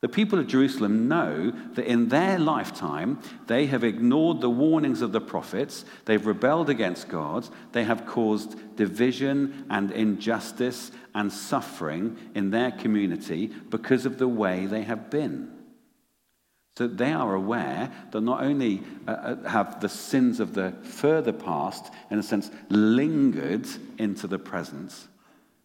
The 0.01 0.09
people 0.09 0.39
of 0.39 0.47
Jerusalem 0.47 1.09
know 1.09 1.51
that 1.75 1.87
in 1.87 2.09
their 2.09 2.39
lifetime 2.39 3.19
they 3.49 3.67
have 3.67 3.83
ignored 3.83 4.41
the 4.41 4.51
warnings 4.51 5.03
of 5.03 5.11
the 5.11 5.21
prophets, 5.21 5.85
they've 6.05 6.25
rebelled 6.25 6.71
against 6.71 7.09
God, 7.09 7.49
they 7.73 7.83
have 7.83 8.07
caused 8.07 8.77
division 8.77 9.67
and 9.69 9.91
injustice 9.91 10.93
and 11.15 11.33
suffering 11.33 12.17
in 12.37 12.51
their 12.51 12.71
community 12.71 13.49
because 13.71 14.07
of 14.07 14.19
the 14.19 14.29
way 14.29 14.67
they 14.67 14.83
have 14.83 15.11
been. 15.11 15.53
So 16.77 16.87
they 16.87 17.13
are 17.13 17.35
aware 17.35 17.91
that 18.13 18.21
not 18.21 18.45
only 18.45 18.85
uh, 19.09 19.11
uh, 19.11 19.49
have 19.49 19.81
the 19.81 19.89
sins 19.89 20.39
of 20.39 20.55
the 20.55 20.75
further 20.83 21.33
past, 21.33 21.93
in 22.09 22.21
a 22.21 22.23
sense, 22.23 22.53
lingered 22.69 23.67
into 23.99 24.29
the 24.29 24.39
present, 24.39 24.95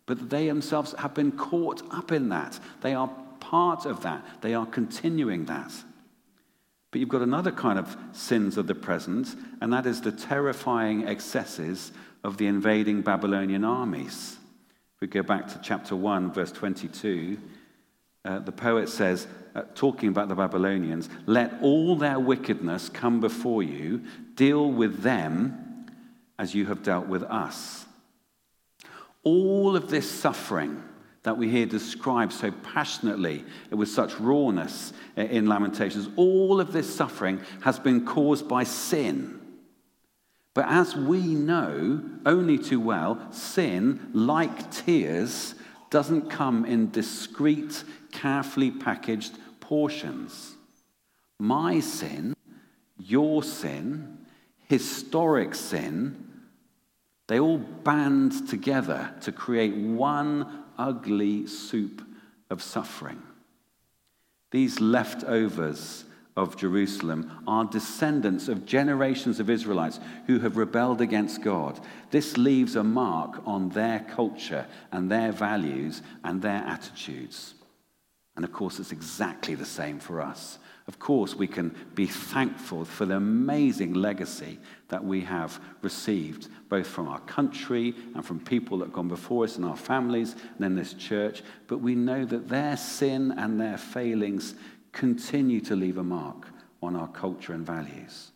but 0.08 0.32
they 0.32 0.48
themselves 0.48 0.96
have 0.98 1.14
been 1.14 1.32
caught 1.32 1.84
up 1.94 2.12
in 2.12 2.30
that. 2.30 2.60
They 2.82 2.96
are 2.96 3.12
part 3.44 3.86
of 3.86 4.02
that, 4.04 4.24
they 4.42 4.54
are 4.54 4.66
continuing 4.66 5.46
that. 5.46 5.72
But 6.90 7.00
you've 7.00 7.10
got 7.10 7.22
another 7.22 7.52
kind 7.52 7.78
of 7.78 7.98
sins 8.14 8.58
of 8.58 8.68
the 8.68 8.76
present, 8.76 9.36
and 9.62 9.74
that 9.74 9.86
is 9.86 10.02
the 10.02 10.12
terrifying 10.12 11.08
excesses 11.08 11.92
of 12.24 12.38
the 12.38 12.48
invading 12.48 13.02
Babylonian 13.02 13.66
armies. 13.66 14.38
If 14.96 15.02
we 15.02 15.08
go 15.08 15.24
back 15.24 15.48
to 15.50 15.60
chapter 15.62 15.96
1, 15.96 16.32
verse 16.32 16.52
22, 16.52 17.38
uh, 18.26 18.40
the 18.40 18.52
poet 18.52 18.88
says, 18.88 19.28
uh, 19.56 19.64
talking 19.76 20.08
about 20.10 20.30
the 20.30 20.36
Babylonians, 20.36 21.10
let 21.26 21.54
all 21.62 21.96
their 21.98 22.20
wickedness 22.20 22.88
come 22.88 23.20
before 23.20 23.64
you, 23.64 24.04
deal 24.36 24.72
with 24.72 25.02
them 25.02 25.88
as 26.40 26.56
you 26.56 26.68
have 26.68 26.84
dealt 26.84 27.08
with 27.08 27.24
us. 27.24 27.86
All 29.24 29.76
of 29.76 29.90
this 29.90 30.10
suffering, 30.10 30.82
that 31.24 31.38
we 31.38 31.50
hear 31.50 31.66
described 31.66 32.34
so 32.34 32.52
passionately 32.52 33.44
with 33.72 33.90
such 33.90 34.20
rawness 34.20 34.94
in 35.16 35.48
Lamentations, 35.48 36.10
all 36.18 36.60
of 36.60 36.74
this 36.74 36.94
suffering 36.94 37.42
has 37.62 37.80
been 37.80 38.06
caused 38.06 38.48
by 38.48 38.64
sin. 38.64 39.40
But 40.54 40.66
as 40.68 40.96
we 40.96 41.20
know 41.20 42.04
only 42.26 42.58
too 42.58 42.80
well, 42.80 43.32
sin, 43.32 44.12
like 44.14 44.70
tears, 44.70 45.56
doesn't 45.90 46.30
come 46.30 46.66
in 46.66 46.92
discrete, 46.92 47.84
carefully 48.12 48.70
packaged 48.70 49.38
portions. 49.60 50.56
My 51.40 51.80
sin, 51.80 52.36
your 52.98 53.44
sin, 53.44 54.18
historic 54.68 55.56
sin, 55.56 56.24
they 57.28 57.40
all 57.40 57.58
band 57.58 58.48
together 58.50 59.14
to 59.22 59.32
create 59.32 59.76
one 59.76 60.63
ugly 60.78 61.48
soup 61.48 62.02
of 62.50 62.62
suffering. 62.62 63.22
These 64.52 64.80
leftovers 64.80 66.06
of 66.36 66.58
Jerusalem 66.58 67.32
are 67.48 67.66
descendants 67.66 68.48
of 68.48 68.66
generations 68.66 69.40
of 69.40 69.50
Israelites 69.50 70.00
who 70.28 70.40
have 70.40 70.58
rebelled 70.58 71.02
against 71.02 71.42
God. 71.42 71.80
This 72.12 72.38
leaves 72.38 72.76
a 72.76 72.84
mark 72.84 73.42
on 73.46 73.70
their 73.70 74.00
culture 74.00 74.66
and 74.92 75.10
their 75.10 75.32
values 75.32 76.02
and 76.24 76.42
their 76.42 76.64
attitudes. 76.66 77.54
And 78.36 78.44
of 78.44 78.52
course, 78.52 78.80
it's 78.80 78.92
exactly 78.92 79.56
the 79.56 79.66
same 79.66 80.00
for 80.00 80.22
us. 80.22 80.58
Of 80.88 81.00
course, 81.00 81.34
we 81.34 81.48
can 81.48 81.74
be 81.96 82.08
thankful 82.08 82.84
for 82.84 83.06
the 83.06 83.16
amazing 83.16 83.94
legacy 83.94 84.60
that 84.90 85.04
we 85.04 85.22
have 85.22 85.62
received, 85.82 86.50
both 86.68 86.88
from 86.88 87.08
our 87.08 87.22
country 87.22 87.96
and 88.14 88.26
from 88.26 88.40
people 88.42 88.80
that 88.80 88.86
have 88.86 88.94
gone 88.94 89.08
before 89.08 89.46
us 89.46 89.58
in 89.58 89.64
our 89.64 89.78
families 89.78 90.36
and 90.58 90.66
in 90.66 90.76
this 90.76 90.94
church. 90.94 91.42
But 91.68 91.78
we 91.78 91.96
know 91.96 92.26
that 92.26 92.50
their 92.50 92.76
sin 92.76 93.32
and 93.38 93.60
their 93.60 93.78
failings 93.78 94.56
continue 94.92 95.62
to 95.62 95.76
leave 95.76 95.98
a 95.98 96.04
mark 96.04 96.48
on 96.82 96.98
our 96.98 97.08
culture 97.08 97.54
and 97.54 97.66
values. 97.66 98.32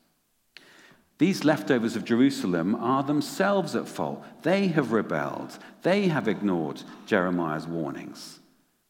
These 1.17 1.43
leftovers 1.43 1.95
of 1.95 2.05
Jerusalem 2.05 2.75
are 2.75 3.03
themselves 3.03 3.75
at 3.75 3.89
fault. 3.89 4.23
They 4.43 4.67
have 4.67 4.93
rebelled, 4.93 5.57
they 5.81 6.07
have 6.07 6.27
ignored 6.27 6.81
Jeremiah's 7.07 7.67
warnings. 7.67 8.39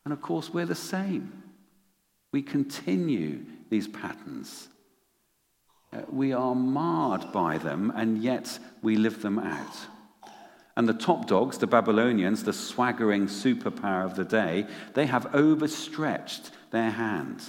And 0.05 0.13
of 0.13 0.21
course, 0.21 0.53
we're 0.53 0.65
the 0.65 0.75
same. 0.75 1.46
We 2.31 2.41
continue 2.41 3.45
these 3.69 3.87
patterns. 3.87 4.67
Uh, 5.93 6.01
we 6.11 6.33
are 6.33 6.55
marred 6.55 7.31
by 7.31 7.57
them, 7.57 7.91
and 7.95 8.21
yet 8.21 8.59
we 8.81 8.97
live 8.97 9.21
them 9.21 9.39
out. 9.39 9.77
And 10.75 10.87
the 10.87 10.93
top 10.93 11.25
dogs, 11.27 11.57
the 11.57 11.67
Babylonians, 11.67 12.43
the 12.43 12.53
swaggering 12.53 13.27
superpower 13.27 14.05
of 14.05 14.15
the 14.15 14.25
day, 14.25 14.67
they 14.93 15.07
have 15.07 15.33
overstretched 15.33 16.51
their 16.71 16.91
hand. 16.91 17.41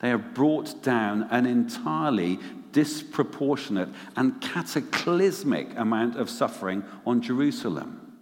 They 0.00 0.08
have 0.08 0.34
brought 0.34 0.82
down 0.82 1.28
an 1.30 1.46
entirely 1.46 2.38
disproportionate 2.72 3.88
and 4.16 4.40
cataclysmic 4.40 5.78
amount 5.78 6.16
of 6.16 6.28
suffering 6.28 6.84
on 7.06 7.22
Jerusalem. 7.22 8.18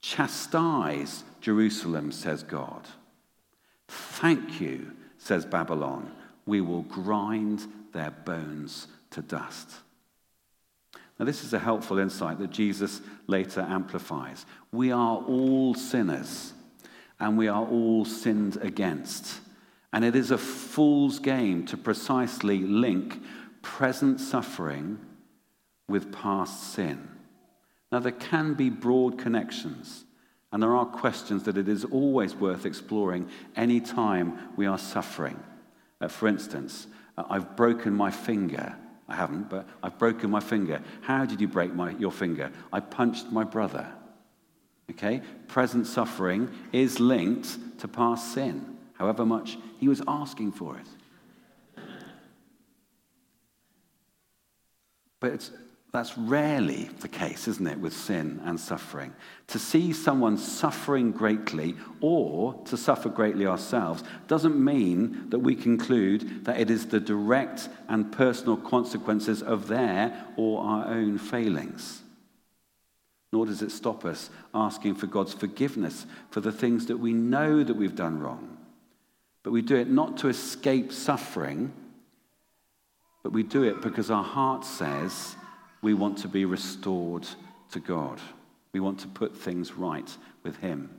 Chastise 0.00 1.24
Jerusalem, 1.40 2.12
says 2.12 2.42
God. 2.42 2.86
Thank 3.88 4.60
you 4.60 4.92
says 5.20 5.44
Babylon, 5.44 6.10
we 6.46 6.60
will 6.60 6.82
grind 6.82 7.66
their 7.92 8.10
bones 8.10 8.88
to 9.10 9.20
dust. 9.20 9.68
Now, 11.18 11.26
this 11.26 11.44
is 11.44 11.52
a 11.52 11.58
helpful 11.58 11.98
insight 11.98 12.38
that 12.38 12.50
Jesus 12.50 13.02
later 13.26 13.60
amplifies. 13.60 14.46
We 14.72 14.90
are 14.90 15.18
all 15.18 15.74
sinners, 15.74 16.54
and 17.20 17.36
we 17.36 17.48
are 17.48 17.66
all 17.66 18.06
sinned 18.06 18.56
against. 18.62 19.40
And 19.92 20.04
it 20.04 20.16
is 20.16 20.30
a 20.30 20.38
fool's 20.38 21.18
game 21.18 21.66
to 21.66 21.76
precisely 21.76 22.60
link 22.60 23.22
present 23.60 24.20
suffering 24.20 24.98
with 25.86 26.10
past 26.12 26.72
sin. 26.72 27.08
Now, 27.92 27.98
there 27.98 28.12
can 28.12 28.54
be 28.54 28.70
broad 28.70 29.18
connections. 29.18 30.06
And 30.52 30.62
there 30.62 30.74
are 30.74 30.84
questions 30.84 31.44
that 31.44 31.56
it 31.56 31.68
is 31.68 31.84
always 31.84 32.34
worth 32.34 32.66
exploring 32.66 33.28
any 33.54 33.80
time 33.80 34.38
we 34.56 34.66
are 34.66 34.78
suffering. 34.78 35.40
Uh, 36.00 36.08
for 36.08 36.26
instance, 36.26 36.86
uh, 37.16 37.24
I've 37.30 37.56
broken 37.56 37.94
my 37.94 38.10
finger. 38.10 38.74
I 39.08 39.14
haven't, 39.14 39.48
but 39.48 39.68
I've 39.82 39.98
broken 39.98 40.30
my 40.30 40.40
finger. 40.40 40.82
How 41.02 41.24
did 41.24 41.40
you 41.40 41.48
break 41.48 41.74
my, 41.74 41.90
your 41.92 42.12
finger? 42.12 42.50
I 42.72 42.80
punched 42.80 43.30
my 43.30 43.44
brother. 43.44 43.86
Okay? 44.90 45.22
Present 45.46 45.86
suffering 45.86 46.50
is 46.72 46.98
linked 46.98 47.78
to 47.78 47.88
past 47.88 48.34
sin, 48.34 48.76
however 48.94 49.24
much 49.24 49.56
he 49.78 49.88
was 49.88 50.02
asking 50.08 50.52
for 50.52 50.76
it. 50.76 50.86
But 55.20 55.32
it's 55.32 55.50
that's 55.92 56.16
rarely 56.16 56.88
the 57.00 57.08
case, 57.08 57.48
isn't 57.48 57.66
it, 57.66 57.80
with 57.80 57.92
sin 57.92 58.40
and 58.44 58.60
suffering. 58.60 59.12
To 59.48 59.58
see 59.58 59.92
someone 59.92 60.38
suffering 60.38 61.10
greatly 61.10 61.74
or 62.00 62.54
to 62.66 62.76
suffer 62.76 63.08
greatly 63.08 63.44
ourselves 63.46 64.04
doesn't 64.28 64.62
mean 64.62 65.30
that 65.30 65.40
we 65.40 65.56
conclude 65.56 66.44
that 66.44 66.60
it 66.60 66.70
is 66.70 66.86
the 66.86 67.00
direct 67.00 67.68
and 67.88 68.12
personal 68.12 68.56
consequences 68.56 69.42
of 69.42 69.66
their 69.66 70.26
or 70.36 70.62
our 70.62 70.86
own 70.86 71.18
failings. 71.18 72.02
Nor 73.32 73.46
does 73.46 73.62
it 73.62 73.72
stop 73.72 74.04
us 74.04 74.30
asking 74.54 74.94
for 74.94 75.06
God's 75.06 75.34
forgiveness 75.34 76.06
for 76.30 76.40
the 76.40 76.52
things 76.52 76.86
that 76.86 76.98
we 76.98 77.12
know 77.12 77.64
that 77.64 77.74
we've 77.74 77.96
done 77.96 78.20
wrong. 78.20 78.58
But 79.42 79.52
we 79.52 79.62
do 79.62 79.74
it 79.74 79.88
not 79.88 80.18
to 80.18 80.28
escape 80.28 80.92
suffering, 80.92 81.72
but 83.24 83.32
we 83.32 83.42
do 83.42 83.64
it 83.64 83.80
because 83.82 84.10
our 84.10 84.24
heart 84.24 84.64
says, 84.64 85.36
we 85.82 85.94
want 85.94 86.18
to 86.18 86.28
be 86.28 86.44
restored 86.44 87.26
to 87.72 87.80
God. 87.80 88.20
We 88.72 88.80
want 88.80 89.00
to 89.00 89.08
put 89.08 89.36
things 89.36 89.72
right 89.72 90.16
with 90.42 90.56
Him. 90.56 90.90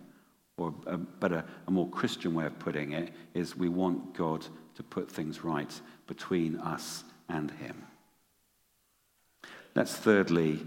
Or 0.58 0.74
a 0.86 0.98
better, 0.98 1.44
a 1.68 1.72
more 1.72 1.90
Christian 1.90 2.34
way 2.34 2.46
of 2.46 2.60
putting 2.60 2.92
it 2.92 3.12
is 3.34 3.56
we 3.56 3.70
want 3.70 4.14
God 4.14 4.46
to 4.76 4.84
put 4.84 5.12
things 5.12 5.44
right 5.44 5.82
between 6.08 6.58
us 6.58 7.04
and 7.30 7.52
Him. 7.52 7.84
Let's 9.76 9.96
thirdly 9.96 10.60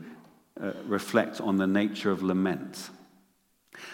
uh, 0.61 0.73
reflect 0.87 1.41
on 1.41 1.57
the 1.57 1.67
nature 1.67 2.11
of 2.11 2.23
lament. 2.23 2.91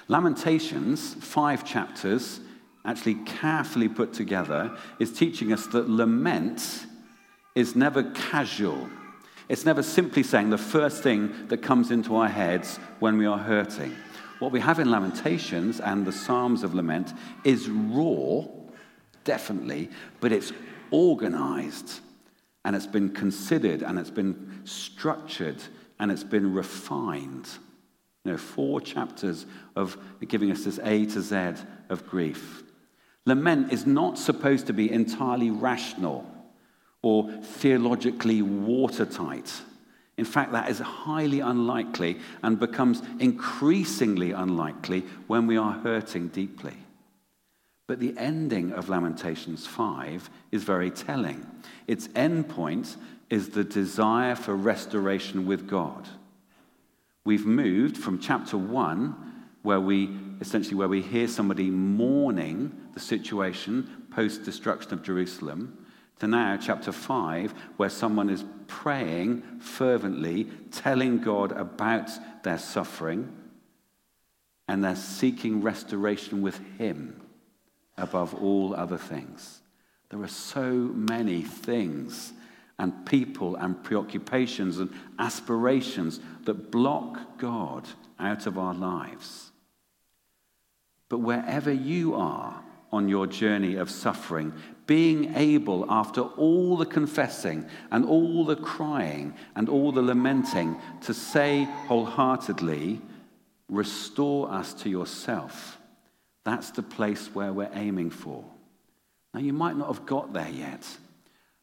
Lamentations, 0.08 1.14
five 1.14 1.64
chapters, 1.64 2.40
actually 2.84 3.14
carefully 3.14 3.88
put 3.88 4.12
together, 4.12 4.76
is 4.98 5.12
teaching 5.12 5.52
us 5.52 5.66
that 5.68 5.88
lament 5.88 6.86
is 7.54 7.74
never 7.74 8.10
casual. 8.12 8.88
It's 9.50 9.64
never 9.64 9.82
simply 9.82 10.22
saying 10.22 10.50
the 10.50 10.58
first 10.58 11.02
thing 11.02 11.48
that 11.48 11.60
comes 11.60 11.90
into 11.90 12.14
our 12.14 12.28
heads 12.28 12.76
when 13.00 13.18
we 13.18 13.26
are 13.26 13.36
hurting. 13.36 13.96
What 14.38 14.52
we 14.52 14.60
have 14.60 14.78
in 14.78 14.92
Lamentations 14.92 15.80
and 15.80 16.06
the 16.06 16.12
Psalms 16.12 16.62
of 16.62 16.72
Lament 16.72 17.12
is 17.42 17.68
raw 17.68 18.44
definitely, 19.24 19.90
but 20.20 20.30
it's 20.30 20.52
organized 20.92 21.98
and 22.64 22.76
it's 22.76 22.86
been 22.86 23.08
considered 23.08 23.82
and 23.82 23.98
it's 23.98 24.08
been 24.08 24.60
structured 24.62 25.60
and 25.98 26.12
it's 26.12 26.22
been 26.22 26.54
refined. 26.54 27.48
You 28.24 28.30
know, 28.30 28.38
four 28.38 28.80
chapters 28.80 29.46
of 29.74 29.98
giving 30.28 30.52
us 30.52 30.62
this 30.62 30.78
A 30.84 31.06
to 31.06 31.20
Z 31.20 31.54
of 31.88 32.06
grief. 32.06 32.62
Lament 33.26 33.72
is 33.72 33.84
not 33.84 34.16
supposed 34.16 34.68
to 34.68 34.72
be 34.72 34.92
entirely 34.92 35.50
rational 35.50 36.24
or 37.02 37.30
theologically 37.30 38.42
watertight. 38.42 39.62
In 40.16 40.24
fact, 40.24 40.52
that 40.52 40.68
is 40.68 40.80
highly 40.80 41.40
unlikely 41.40 42.18
and 42.42 42.58
becomes 42.58 43.02
increasingly 43.18 44.32
unlikely 44.32 45.04
when 45.26 45.46
we 45.46 45.56
are 45.56 45.72
hurting 45.72 46.28
deeply. 46.28 46.76
But 47.86 48.00
the 48.00 48.14
ending 48.18 48.72
of 48.72 48.88
Lamentations 48.88 49.66
5 49.66 50.28
is 50.52 50.62
very 50.62 50.90
telling. 50.90 51.46
Its 51.86 52.08
end 52.14 52.48
point 52.48 52.96
is 53.30 53.48
the 53.48 53.64
desire 53.64 54.36
for 54.36 54.54
restoration 54.54 55.46
with 55.46 55.66
God. 55.66 56.08
We've 57.24 57.46
moved 57.46 57.96
from 57.96 58.20
chapter 58.20 58.58
1, 58.58 59.16
where 59.62 59.80
we 59.80 60.10
essentially 60.40 60.74
where 60.74 60.88
we 60.88 61.02
hear 61.02 61.28
somebody 61.28 61.70
mourning 61.70 62.72
the 62.94 63.00
situation 63.00 64.06
post 64.10 64.44
destruction 64.44 64.92
of 64.92 65.02
Jerusalem, 65.02 65.86
to 66.20 66.26
now 66.26 66.56
chapter 66.56 66.92
5, 66.92 67.52
where 67.78 67.88
someone 67.88 68.28
is 68.28 68.44
praying 68.66 69.42
fervently, 69.58 70.44
telling 70.70 71.18
God 71.18 71.52
about 71.52 72.10
their 72.42 72.58
suffering, 72.58 73.36
and 74.68 74.84
they're 74.84 74.96
seeking 74.96 75.62
restoration 75.62 76.42
with 76.42 76.60
Him 76.78 77.20
above 77.96 78.34
all 78.34 78.74
other 78.74 78.98
things. 78.98 79.62
There 80.10 80.22
are 80.22 80.28
so 80.28 80.70
many 80.70 81.42
things 81.42 82.32
and 82.78 83.06
people 83.06 83.56
and 83.56 83.82
preoccupations 83.82 84.78
and 84.78 84.90
aspirations 85.18 86.20
that 86.44 86.70
block 86.70 87.38
God 87.38 87.88
out 88.18 88.46
of 88.46 88.58
our 88.58 88.74
lives. 88.74 89.50
But 91.08 91.18
wherever 91.18 91.72
you 91.72 92.14
are 92.14 92.62
on 92.92 93.08
your 93.08 93.26
journey 93.26 93.76
of 93.76 93.90
suffering, 93.90 94.52
being 94.86 95.34
able, 95.36 95.86
after 95.90 96.22
all 96.22 96.76
the 96.76 96.86
confessing 96.86 97.66
and 97.90 98.04
all 98.04 98.44
the 98.44 98.56
crying 98.56 99.34
and 99.54 99.68
all 99.68 99.92
the 99.92 100.02
lamenting, 100.02 100.76
to 101.02 101.14
say 101.14 101.64
wholeheartedly, 101.86 103.00
Restore 103.70 104.50
us 104.50 104.74
to 104.74 104.90
yourself. 104.90 105.78
That's 106.44 106.72
the 106.72 106.82
place 106.82 107.28
where 107.32 107.52
we're 107.52 107.70
aiming 107.72 108.10
for. 108.10 108.44
Now, 109.32 109.40
you 109.40 109.52
might 109.52 109.76
not 109.76 109.86
have 109.86 110.04
got 110.04 110.32
there 110.32 110.48
yet, 110.48 110.84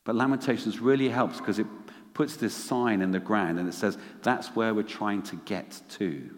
but 0.06 0.16
Lamentations 0.16 0.80
really 0.80 1.10
helps 1.10 1.38
because 1.38 1.60
it 1.60 1.68
puts 2.14 2.38
this 2.38 2.54
sign 2.54 3.02
in 3.02 3.12
the 3.12 3.20
ground 3.20 3.60
and 3.60 3.68
it 3.68 3.74
says 3.74 3.98
that's 4.24 4.56
where 4.56 4.74
we're 4.74 4.84
trying 4.84 5.22
to 5.24 5.36
get 5.44 5.82
to. 5.90 6.30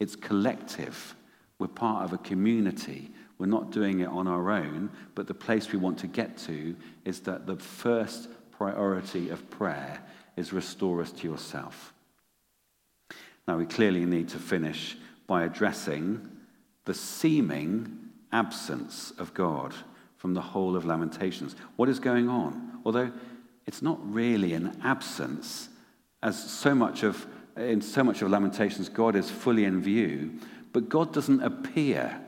It's 0.00 0.16
collective. 0.16 1.14
We're 1.58 1.68
part 1.68 2.04
of 2.04 2.14
a 2.14 2.18
community. 2.18 3.10
We're 3.38 3.46
not 3.46 3.72
doing 3.72 4.00
it 4.00 4.08
on 4.08 4.28
our 4.28 4.50
own, 4.50 4.90
but 5.14 5.26
the 5.26 5.34
place 5.34 5.72
we 5.72 5.78
want 5.78 5.98
to 5.98 6.06
get 6.06 6.36
to 6.38 6.76
is 7.04 7.20
that 7.20 7.46
the 7.46 7.56
first 7.56 8.28
priority 8.52 9.30
of 9.30 9.50
prayer 9.50 10.00
is 10.36 10.52
restore 10.52 11.00
us 11.00 11.10
to 11.12 11.28
yourself. 11.28 11.92
Now, 13.46 13.58
we 13.58 13.66
clearly 13.66 14.04
need 14.04 14.28
to 14.30 14.38
finish 14.38 14.96
by 15.26 15.44
addressing 15.44 16.30
the 16.84 16.94
seeming 16.94 17.98
absence 18.32 19.12
of 19.18 19.34
God 19.34 19.74
from 20.16 20.34
the 20.34 20.40
whole 20.40 20.76
of 20.76 20.84
Lamentations. 20.84 21.56
What 21.76 21.88
is 21.88 21.98
going 21.98 22.28
on? 22.28 22.80
Although 22.84 23.12
it's 23.66 23.82
not 23.82 23.98
really 24.02 24.54
an 24.54 24.80
absence, 24.82 25.68
as 26.22 26.42
so 26.42 26.74
much 26.74 27.02
of 27.02 27.26
in 27.56 27.80
so 27.80 28.02
much 28.02 28.20
of 28.22 28.30
Lamentations, 28.30 28.88
God 28.88 29.14
is 29.14 29.30
fully 29.30 29.64
in 29.64 29.80
view, 29.80 30.40
but 30.72 30.88
God 30.88 31.12
doesn't 31.12 31.40
appear 31.40 32.20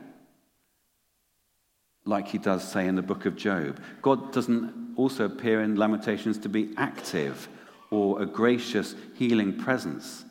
like 2.07 2.27
he 2.27 2.37
does, 2.37 2.69
say, 2.69 2.87
in 2.87 2.95
the 2.95 3.01
book 3.01 3.25
of 3.25 3.35
Job. 3.35 3.79
God 4.01 4.31
doesn't 4.31 4.93
also 4.95 5.25
appear 5.25 5.61
in 5.61 5.75
Lamentations 5.75 6.37
to 6.39 6.49
be 6.49 6.73
active 6.77 7.47
or 7.91 8.21
a 8.21 8.25
gracious, 8.25 8.95
healing 9.15 9.57
presence. 9.57 10.25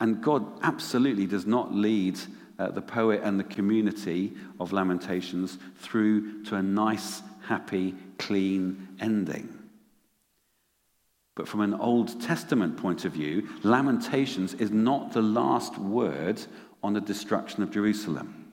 And 0.00 0.22
God 0.22 0.46
absolutely 0.62 1.26
does 1.26 1.46
not 1.46 1.74
lead 1.74 2.18
uh, 2.58 2.70
the 2.70 2.82
poet 2.82 3.20
and 3.24 3.38
the 3.38 3.44
community 3.44 4.32
of 4.60 4.72
Lamentations 4.72 5.58
through 5.78 6.44
to 6.44 6.56
a 6.56 6.62
nice, 6.62 7.22
happy, 7.46 7.94
clean 8.18 8.88
ending. 9.00 9.48
But 11.34 11.48
from 11.48 11.62
an 11.62 11.74
Old 11.74 12.20
Testament 12.20 12.76
point 12.76 13.04
of 13.04 13.12
view, 13.12 13.48
Lamentations 13.64 14.54
is 14.54 14.70
not 14.70 15.12
the 15.12 15.22
last 15.22 15.76
word 15.78 16.40
on 16.82 16.92
the 16.92 17.00
destruction 17.00 17.62
of 17.62 17.72
Jerusalem. 17.72 18.43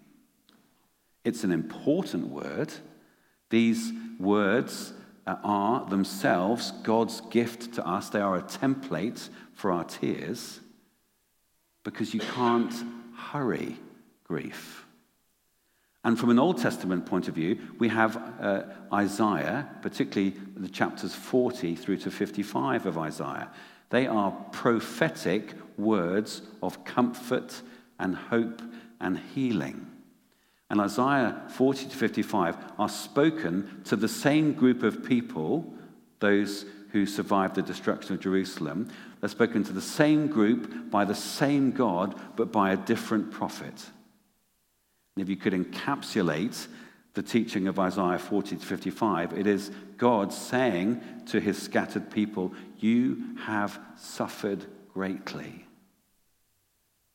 It's 1.23 1.43
an 1.43 1.51
important 1.51 2.29
word. 2.29 2.73
These 3.49 3.91
words 4.19 4.93
uh, 5.27 5.35
are 5.43 5.85
themselves 5.89 6.71
God's 6.83 7.21
gift 7.21 7.73
to 7.75 7.87
us. 7.87 8.09
They 8.09 8.21
are 8.21 8.37
a 8.37 8.41
template 8.41 9.29
for 9.53 9.71
our 9.71 9.83
tears 9.83 10.59
because 11.83 12.13
you 12.13 12.19
can't 12.19 12.73
hurry 13.15 13.77
grief. 14.23 14.85
And 16.03 16.17
from 16.19 16.31
an 16.31 16.39
Old 16.39 16.57
Testament 16.57 17.05
point 17.05 17.27
of 17.27 17.35
view, 17.35 17.59
we 17.77 17.89
have 17.89 18.17
uh, 18.39 18.63
Isaiah, 18.91 19.69
particularly 19.83 20.35
the 20.55 20.69
chapters 20.69 21.13
40 21.13 21.75
through 21.75 21.97
to 21.97 22.09
55 22.09 22.87
of 22.87 22.97
Isaiah. 22.97 23.51
They 23.91 24.07
are 24.07 24.31
prophetic 24.51 25.53
words 25.77 26.41
of 26.63 26.83
comfort 26.83 27.61
and 27.99 28.15
hope 28.15 28.61
and 28.99 29.19
healing 29.35 29.90
and 30.71 30.79
Isaiah 30.79 31.35
40 31.49 31.87
to 31.87 31.97
55 31.97 32.55
are 32.79 32.87
spoken 32.87 33.81
to 33.83 33.97
the 33.97 34.07
same 34.07 34.53
group 34.53 34.83
of 34.83 35.03
people, 35.03 35.73
those 36.19 36.65
who 36.93 37.05
survived 37.05 37.55
the 37.55 37.61
destruction 37.61 38.15
of 38.15 38.21
Jerusalem. 38.21 38.89
They're 39.19 39.27
spoken 39.27 39.65
to 39.65 39.73
the 39.73 39.81
same 39.81 40.27
group 40.27 40.89
by 40.89 41.03
the 41.03 41.13
same 41.13 41.71
God, 41.71 42.17
but 42.37 42.53
by 42.53 42.71
a 42.71 42.77
different 42.77 43.31
prophet. 43.31 43.85
And 45.17 45.21
if 45.21 45.27
you 45.27 45.35
could 45.35 45.51
encapsulate 45.51 46.67
the 47.15 47.21
teaching 47.23 47.67
of 47.67 47.77
Isaiah 47.77 48.17
40 48.17 48.55
to 48.55 48.65
55, 48.65 49.37
it 49.37 49.47
is 49.47 49.71
God 49.97 50.31
saying 50.31 51.01
to 51.25 51.41
his 51.41 51.61
scattered 51.61 52.09
people, 52.09 52.53
You 52.77 53.35
have 53.43 53.77
suffered 53.97 54.65
greatly, 54.93 55.65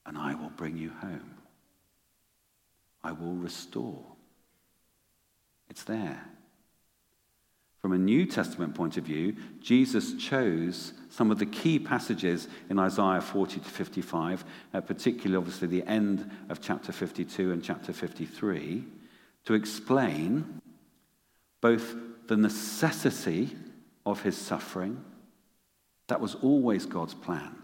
and 0.04 0.18
I 0.18 0.34
will 0.34 0.50
bring 0.50 0.76
you 0.76 0.90
home. 1.00 1.35
I 3.06 3.12
will 3.12 3.34
restore. 3.34 4.04
It's 5.70 5.84
there. 5.84 6.24
From 7.80 7.92
a 7.92 7.98
New 7.98 8.26
Testament 8.26 8.74
point 8.74 8.96
of 8.96 9.04
view, 9.04 9.36
Jesus 9.60 10.14
chose 10.14 10.92
some 11.08 11.30
of 11.30 11.38
the 11.38 11.46
key 11.46 11.78
passages 11.78 12.48
in 12.68 12.80
Isaiah 12.80 13.20
40 13.20 13.60
to 13.60 13.68
55, 13.68 14.44
uh, 14.74 14.80
particularly 14.80 15.36
obviously 15.36 15.68
the 15.68 15.86
end 15.86 16.28
of 16.48 16.60
chapter 16.60 16.90
52 16.90 17.52
and 17.52 17.62
chapter 17.62 17.92
53, 17.92 18.84
to 19.44 19.54
explain 19.54 20.60
both 21.60 21.94
the 22.26 22.36
necessity 22.36 23.54
of 24.04 24.22
his 24.22 24.36
suffering. 24.36 25.04
That 26.08 26.20
was 26.20 26.34
always 26.34 26.86
God's 26.86 27.14
plan. 27.14 27.54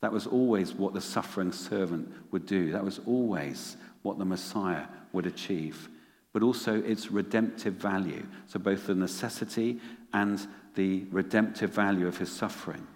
That 0.00 0.12
was 0.12 0.26
always 0.26 0.72
what 0.72 0.94
the 0.94 1.00
suffering 1.02 1.52
servant 1.52 2.10
would 2.30 2.46
do. 2.46 2.72
That 2.72 2.84
was 2.84 3.00
always 3.06 3.76
what 4.02 4.18
the 4.18 4.24
Messiah 4.24 4.86
would 5.12 5.26
achieve, 5.26 5.88
but 6.32 6.42
also 6.42 6.80
its 6.82 7.10
redemptive 7.10 7.74
value. 7.74 8.26
So, 8.46 8.58
both 8.58 8.86
the 8.86 8.94
necessity 8.94 9.80
and 10.12 10.46
the 10.74 11.04
redemptive 11.10 11.70
value 11.70 12.06
of 12.06 12.18
his 12.18 12.30
suffering. 12.30 12.86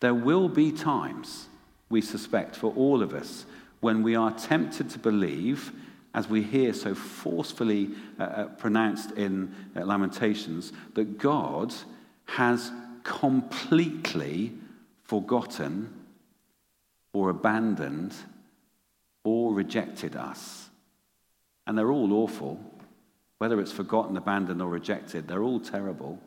There 0.00 0.14
will 0.14 0.48
be 0.48 0.72
times, 0.72 1.48
we 1.90 2.00
suspect, 2.00 2.56
for 2.56 2.72
all 2.74 3.02
of 3.02 3.14
us, 3.14 3.44
when 3.80 4.02
we 4.02 4.16
are 4.16 4.32
tempted 4.32 4.90
to 4.90 4.98
believe, 4.98 5.72
as 6.14 6.28
we 6.28 6.42
hear 6.42 6.72
so 6.72 6.94
forcefully 6.94 7.90
uh, 8.18 8.22
uh 8.22 8.44
pronounced 8.46 9.12
in 9.12 9.54
uh, 9.76 9.84
Lamentations, 9.84 10.72
that 10.94 11.18
God 11.18 11.74
has 12.26 12.72
completely 13.04 14.52
forgotten 15.02 15.92
or 17.12 17.30
abandoned 17.30 18.14
all 19.28 19.52
rejected 19.52 20.16
us. 20.16 20.68
And 21.66 21.76
they're 21.76 21.92
all 21.92 22.12
awful. 22.12 22.58
Whether 23.38 23.60
it's 23.60 23.72
forgotten, 23.72 24.16
abandoned, 24.16 24.62
or 24.62 24.68
rejected, 24.68 25.28
they're 25.28 25.42
all 25.42 25.60
terrible. 25.60 26.18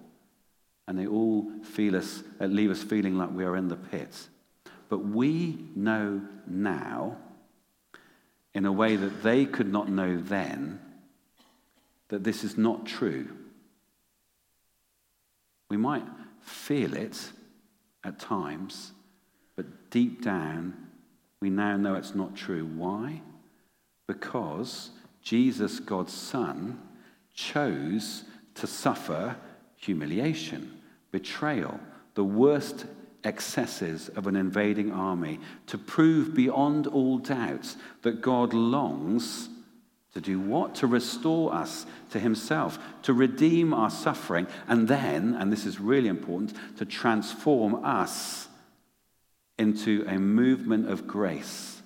And 0.88 0.98
they 0.98 1.08
all 1.08 1.52
feel 1.64 1.96
us, 1.96 2.24
uh, 2.40 2.46
leave 2.46 2.72
us 2.72 2.84
feeling 2.84 3.18
like 3.18 3.32
we 3.32 3.44
are 3.44 3.56
in 3.56 3.68
the 3.68 3.76
pit. 3.76 4.28
But 4.90 5.00
we 5.00 5.58
know 5.76 6.22
now, 6.48 7.18
in 8.54 8.66
a 8.66 8.72
way 8.72 8.96
that 8.96 9.24
they 9.24 9.46
could 9.46 9.72
not 9.72 9.90
know 9.90 10.18
then, 10.18 10.80
that 12.10 12.24
this 12.24 12.44
is 12.44 12.58
not 12.58 12.86
true. 12.86 13.30
We 15.70 15.78
might 15.78 16.04
feel 16.42 16.94
it 16.94 17.32
at 18.04 18.20
times, 18.20 18.92
but 19.56 19.90
deep 19.90 20.22
down, 20.22 20.91
we 21.42 21.50
now 21.50 21.76
know 21.76 21.96
it's 21.96 22.16
not 22.16 22.36
true. 22.36 22.66
Why? 22.66 23.22
Because 24.08 24.92
Jesus, 25.22 25.80
God's 25.80 26.14
Son, 26.14 26.80
chose 27.34 28.24
to 28.56 28.68
suffer 28.68 29.36
humiliation, 29.76 30.80
betrayal, 31.12 31.80
the 32.14 32.24
worst 32.24 32.86
excesses 33.24 34.10
of 34.10 34.28
an 34.28 34.36
invading 34.36 34.92
army, 34.92 35.40
to 35.68 35.78
prove 35.78 36.34
beyond 36.34 36.88
all 36.88 37.18
doubt 37.18 37.76
that 38.04 38.22
God 38.22 38.54
longs 38.54 39.50
to 40.14 40.20
do 40.20 40.40
what? 40.40 40.76
To 40.76 40.88
restore 40.88 41.54
us 41.54 41.86
to 42.10 42.20
Himself, 42.20 42.78
to 43.04 43.14
redeem 43.14 43.74
our 43.74 43.90
suffering, 43.90 44.48
and 44.68 44.88
then, 44.88 45.36
and 45.36 45.52
this 45.52 45.66
is 45.66 45.80
really 45.80 46.10
important, 46.10 46.54
to 46.78 46.86
transform 46.86 47.86
us 47.86 48.50
into 49.58 50.06
a 50.08 50.18
movement 50.18 50.90
of 50.90 51.08
grace 51.08 51.82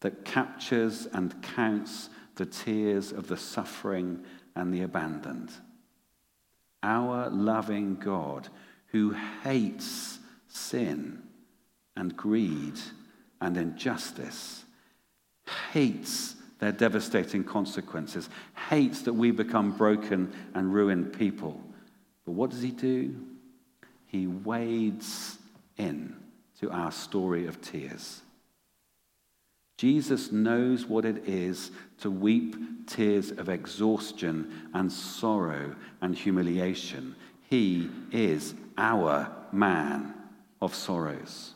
that 0.00 0.24
captures 0.24 1.06
and 1.12 1.42
counts 1.42 2.10
the 2.36 2.46
tears 2.46 3.12
of 3.12 3.28
the 3.28 3.36
suffering 3.36 4.22
and 4.54 4.72
the 4.72 4.82
abandoned. 4.82 5.50
Our 6.82 7.30
loving 7.30 7.96
God, 7.96 8.48
who 8.88 9.16
hates 9.42 10.18
sin 10.48 11.22
and 11.96 12.16
greed 12.16 12.78
and 13.40 13.56
injustice, 13.56 14.64
hates 15.72 16.36
their 16.58 16.72
devastating 16.72 17.44
consequences, 17.44 18.28
hates 18.68 19.02
that 19.02 19.12
we 19.12 19.30
become 19.30 19.72
broken 19.76 20.32
and 20.54 20.72
ruined 20.72 21.12
people. 21.12 21.60
But 22.24 22.32
what 22.32 22.50
does 22.50 22.62
he 22.62 22.70
do? 22.70 23.14
He 24.06 24.26
wades 24.26 25.38
in 25.76 26.16
to 26.60 26.70
our 26.70 26.90
story 26.90 27.46
of 27.46 27.60
tears. 27.60 28.22
Jesus 29.78 30.32
knows 30.32 30.86
what 30.86 31.04
it 31.04 31.28
is 31.28 31.70
to 32.00 32.10
weep 32.10 32.86
tears 32.86 33.30
of 33.30 33.48
exhaustion 33.48 34.70
and 34.72 34.90
sorrow 34.90 35.74
and 36.00 36.14
humiliation. 36.14 37.14
He 37.50 37.90
is 38.10 38.54
our 38.78 39.30
man 39.52 40.14
of 40.62 40.74
sorrows. 40.74 41.52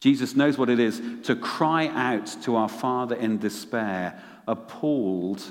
Jesus 0.00 0.34
knows 0.34 0.56
what 0.56 0.70
it 0.70 0.80
is 0.80 1.00
to 1.24 1.36
cry 1.36 1.88
out 1.88 2.26
to 2.42 2.56
our 2.56 2.68
Father 2.68 3.16
in 3.16 3.38
despair, 3.38 4.22
appalled 4.46 5.42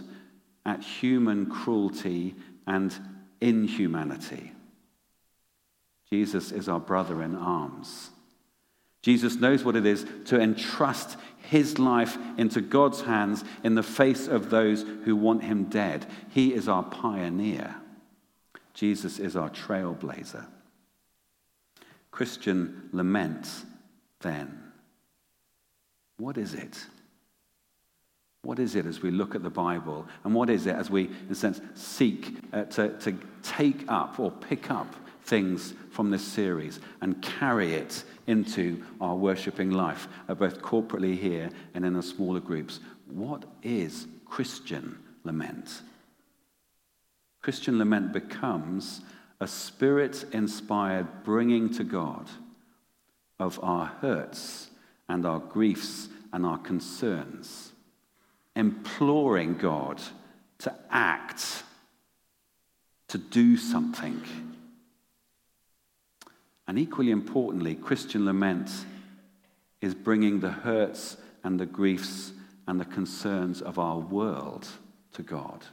at 0.65 0.81
human 0.81 1.47
cruelty 1.47 2.35
and 2.67 2.95
inhumanity. 3.41 4.51
Jesus 6.11 6.51
is 6.51 6.69
our 6.69 6.79
brother 6.79 7.23
in 7.23 7.35
arms. 7.35 8.11
Jesus 9.03 9.35
knows 9.35 9.63
what 9.63 9.75
it 9.75 9.85
is 9.85 10.05
to 10.25 10.39
entrust 10.39 11.17
his 11.43 11.77
life 11.77 12.17
into 12.37 12.61
God's 12.61 13.01
hands 13.01 13.43
in 13.63 13.75
the 13.75 13.83
face 13.83 14.27
of 14.27 14.49
those 14.49 14.83
who 15.03 15.15
want 15.15 15.43
him 15.43 15.65
dead. 15.65 16.07
He 16.29 16.53
is 16.53 16.67
our 16.67 16.83
pioneer. 16.83 17.75
Jesus 18.73 19.19
is 19.19 19.35
our 19.35 19.49
trailblazer. 19.49 20.45
Christian 22.11 22.89
laments 22.93 23.65
then? 24.21 24.71
What 26.17 26.37
is 26.37 26.53
it? 26.53 26.85
What 28.43 28.57
is 28.57 28.75
it 28.75 28.85
as 28.85 29.01
we 29.01 29.11
look 29.11 29.35
at 29.35 29.43
the 29.43 29.49
Bible? 29.49 30.07
And 30.23 30.33
what 30.33 30.49
is 30.49 30.65
it 30.65 30.75
as 30.75 30.89
we, 30.89 31.05
in 31.07 31.27
a 31.31 31.35
sense, 31.35 31.59
seek 31.75 32.37
uh, 32.53 32.63
to, 32.63 32.97
to 32.99 33.17
take 33.41 33.83
up 33.89 34.19
or 34.19 34.31
pick 34.31 34.71
up 34.71 34.95
things 35.25 35.73
from 35.89 36.11
this 36.11 36.23
series 36.23 36.79
and 37.01 37.21
carry 37.21 37.73
it 37.73 38.03
into 38.27 38.83
our 39.01 39.15
worshipping 39.15 39.71
life, 39.71 40.07
uh, 40.27 40.33
both 40.33 40.61
corporately 40.61 41.17
here 41.17 41.49
and 41.73 41.85
in 41.85 41.93
the 41.93 42.03
smaller 42.03 42.39
groups? 42.39 42.79
What 43.07 43.45
is 43.61 44.07
Christian 44.25 44.97
lament? 45.23 45.81
Christian 47.41 47.77
lament 47.77 48.13
becomes 48.13 49.01
a 49.39 49.47
spirit 49.47 50.25
inspired 50.31 51.23
bringing 51.23 51.69
to 51.73 51.83
God 51.83 52.29
of 53.39 53.59
our 53.61 53.87
hurts 53.99 54.69
and 55.09 55.25
our 55.25 55.39
griefs 55.39 56.07
and 56.31 56.45
our 56.45 56.57
concerns, 56.57 57.73
imploring 58.55 59.55
God 59.55 60.01
to 60.59 60.73
act, 60.89 61.63
to 63.09 63.17
do 63.17 63.57
something. 63.57 64.21
And 66.67 66.79
equally 66.79 67.11
importantly, 67.11 67.75
Christian 67.75 68.25
lament 68.25 68.69
is 69.81 69.93
bringing 69.93 70.39
the 70.39 70.51
hurts 70.51 71.17
and 71.43 71.59
the 71.59 71.65
griefs 71.65 72.31
and 72.67 72.79
the 72.79 72.85
concerns 72.85 73.61
of 73.61 73.77
our 73.77 73.99
world 73.99 74.67
to 75.13 75.21
God, 75.21 75.65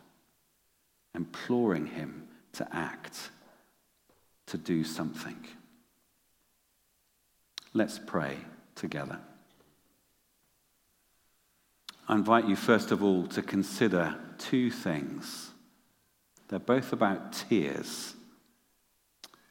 imploring 1.14 1.86
Him 1.86 2.28
to 2.54 2.68
act, 2.74 3.30
to 4.46 4.58
do 4.58 4.82
something. 4.82 5.46
Let's 7.72 8.00
pray 8.00 8.36
together. 8.74 9.20
I 12.08 12.14
invite 12.14 12.48
you, 12.48 12.56
first 12.56 12.90
of 12.90 13.04
all, 13.04 13.28
to 13.28 13.42
consider 13.42 14.16
two 14.38 14.72
things. 14.72 15.50
They're 16.48 16.58
both 16.58 16.92
about 16.92 17.32
tears. 17.32 18.14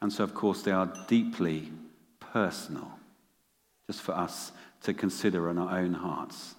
And 0.02 0.12
so, 0.12 0.24
of 0.24 0.34
course, 0.34 0.62
they 0.62 0.72
are 0.72 0.92
deeply 1.08 1.72
personal, 2.20 2.92
just 3.88 4.02
for 4.02 4.14
us 4.14 4.52
to 4.84 4.94
consider 4.94 5.50
in 5.50 5.58
our 5.58 5.78
own 5.78 5.94
hearts. 5.94 6.56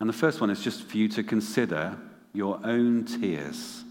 And 0.00 0.08
the 0.08 0.14
first 0.14 0.40
one 0.40 0.50
is 0.50 0.62
just 0.62 0.84
for 0.84 0.96
you 0.96 1.08
to 1.08 1.22
consider 1.22 1.98
your 2.32 2.60
own 2.64 3.04
tears. 3.04 3.84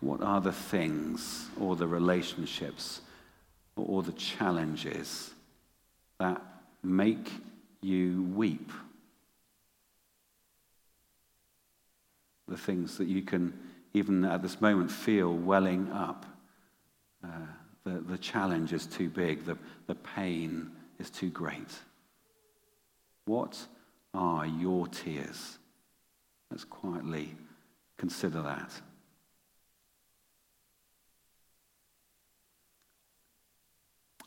What 0.00 0.20
are 0.20 0.40
the 0.40 0.52
things 0.52 1.48
or 1.58 1.76
the 1.76 1.86
relationships 1.86 3.00
or 3.76 4.02
the 4.02 4.12
challenges 4.12 5.32
that 6.18 6.40
make 6.82 7.30
you 7.82 8.22
weep. 8.34 8.70
The 12.48 12.56
things 12.56 12.96
that 12.98 13.08
you 13.08 13.22
can, 13.22 13.52
even 13.96 14.26
at 14.26 14.42
this 14.42 14.60
moment, 14.60 14.90
feel 14.90 15.32
welling 15.32 15.90
up. 15.90 16.26
Uh, 17.24 17.28
the, 17.82 18.00
the 18.00 18.18
challenge 18.18 18.74
is 18.74 18.86
too 18.86 19.08
big, 19.08 19.46
the, 19.46 19.56
the 19.86 19.94
pain 19.94 20.70
is 20.98 21.08
too 21.08 21.30
great. 21.30 21.72
What 23.24 23.58
are 24.12 24.44
your 24.46 24.86
tears? 24.88 25.58
Let's 26.50 26.64
quietly 26.64 27.36
consider 27.96 28.42
that. 28.42 28.70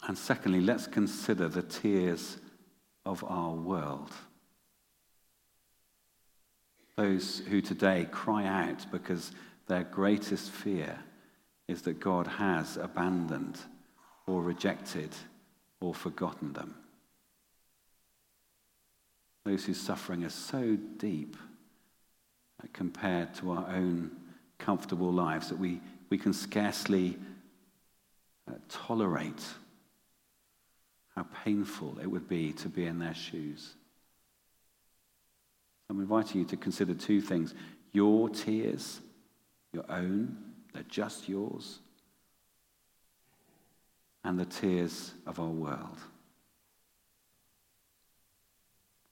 And 0.07 0.17
secondly, 0.17 0.61
let's 0.61 0.87
consider 0.87 1.47
the 1.47 1.61
tears 1.61 2.39
of 3.05 3.23
our 3.23 3.53
world. 3.53 4.09
Those 6.97 7.43
who 7.47 7.61
today 7.61 8.07
cry 8.11 8.45
out 8.45 8.91
because 8.91 9.31
their 9.69 9.83
greatest 9.83 10.49
fear 10.49 10.99
is 11.67 11.83
that 11.83 11.99
God 11.99 12.25
has 12.25 12.75
abandoned 12.75 13.59
or 14.25 14.41
rejected 14.41 15.11
or 15.79 15.93
forgotten 15.93 16.53
them. 16.53 16.75
Those 19.45 19.65
whose 19.65 19.79
suffering 19.79 20.23
is 20.23 20.33
so 20.33 20.75
deep 20.97 21.37
compared 22.73 23.33
to 23.35 23.51
our 23.51 23.67
own 23.69 24.11
comfortable 24.57 25.13
lives 25.13 25.49
that 25.49 25.59
we, 25.59 25.79
we 26.09 26.17
can 26.17 26.33
scarcely 26.33 27.17
uh, 28.49 28.55
tolerate 28.67 29.43
how 31.15 31.25
painful 31.45 31.99
it 31.99 32.07
would 32.07 32.27
be 32.27 32.53
to 32.53 32.67
be 32.67 32.85
in 32.85 32.97
their 32.97 33.13
shoes. 33.13 33.75
I'm 35.89 35.99
inviting 35.99 36.41
you 36.41 36.47
to 36.47 36.57
consider 36.57 36.95
two 36.95 37.21
things 37.21 37.53
your 37.91 38.29
tears, 38.29 38.99
your 39.73 39.85
own, 39.89 40.37
they're 40.73 40.83
just 40.83 41.29
yours, 41.29 41.79
and 44.23 44.39
the 44.39 44.45
tears 44.45 45.13
of 45.25 45.39
our 45.39 45.47
world. 45.47 45.97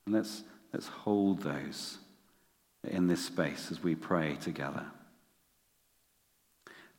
And 0.05 0.15
let's, 0.15 0.43
let's 0.73 0.87
hold 0.87 1.41
those 1.41 1.97
in 2.83 3.07
this 3.07 3.25
space 3.25 3.71
as 3.71 3.83
we 3.83 3.95
pray 3.95 4.35
together. 4.35 4.85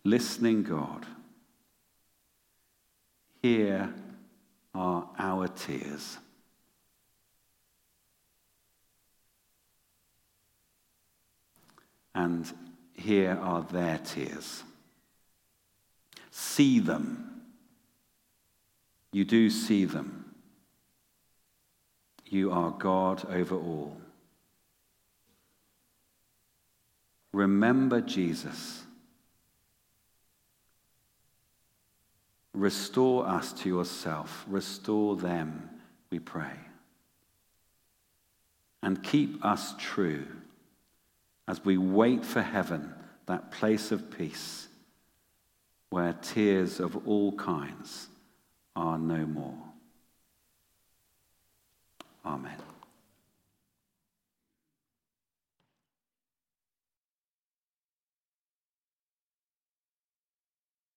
Listening, 0.04 0.62
God, 0.62 1.06
here 3.42 3.92
are 4.74 5.08
our 5.18 5.48
tears. 5.48 6.18
and 12.18 12.52
here 12.98 13.38
are 13.40 13.62
their 13.62 13.98
tears. 13.98 14.64
See 16.30 16.80
them. 16.80 17.42
You 19.12 19.24
do 19.24 19.48
see 19.50 19.84
them. 19.84 20.34
You 22.26 22.50
are 22.50 22.72
God 22.72 23.24
over 23.30 23.54
all. 23.54 23.96
Remember 27.32 28.00
Jesus. 28.00 28.82
Restore 32.52 33.28
us 33.28 33.52
to 33.52 33.68
yourself. 33.68 34.44
Restore 34.48 35.16
them, 35.16 35.70
we 36.10 36.18
pray. 36.18 36.58
And 38.82 39.02
keep 39.02 39.44
us 39.44 39.74
true 39.78 40.26
as 41.48 41.64
we 41.64 41.78
wait 41.78 42.24
for 42.24 42.42
heaven, 42.42 42.94
that 43.26 43.50
place 43.50 43.90
of 43.90 44.16
peace 44.16 44.68
where 45.88 46.12
tears 46.12 46.78
of 46.78 47.08
all 47.08 47.32
kinds 47.32 48.08
are 48.76 48.98
no 48.98 49.24
more. 49.24 49.58
Amen. 52.24 52.58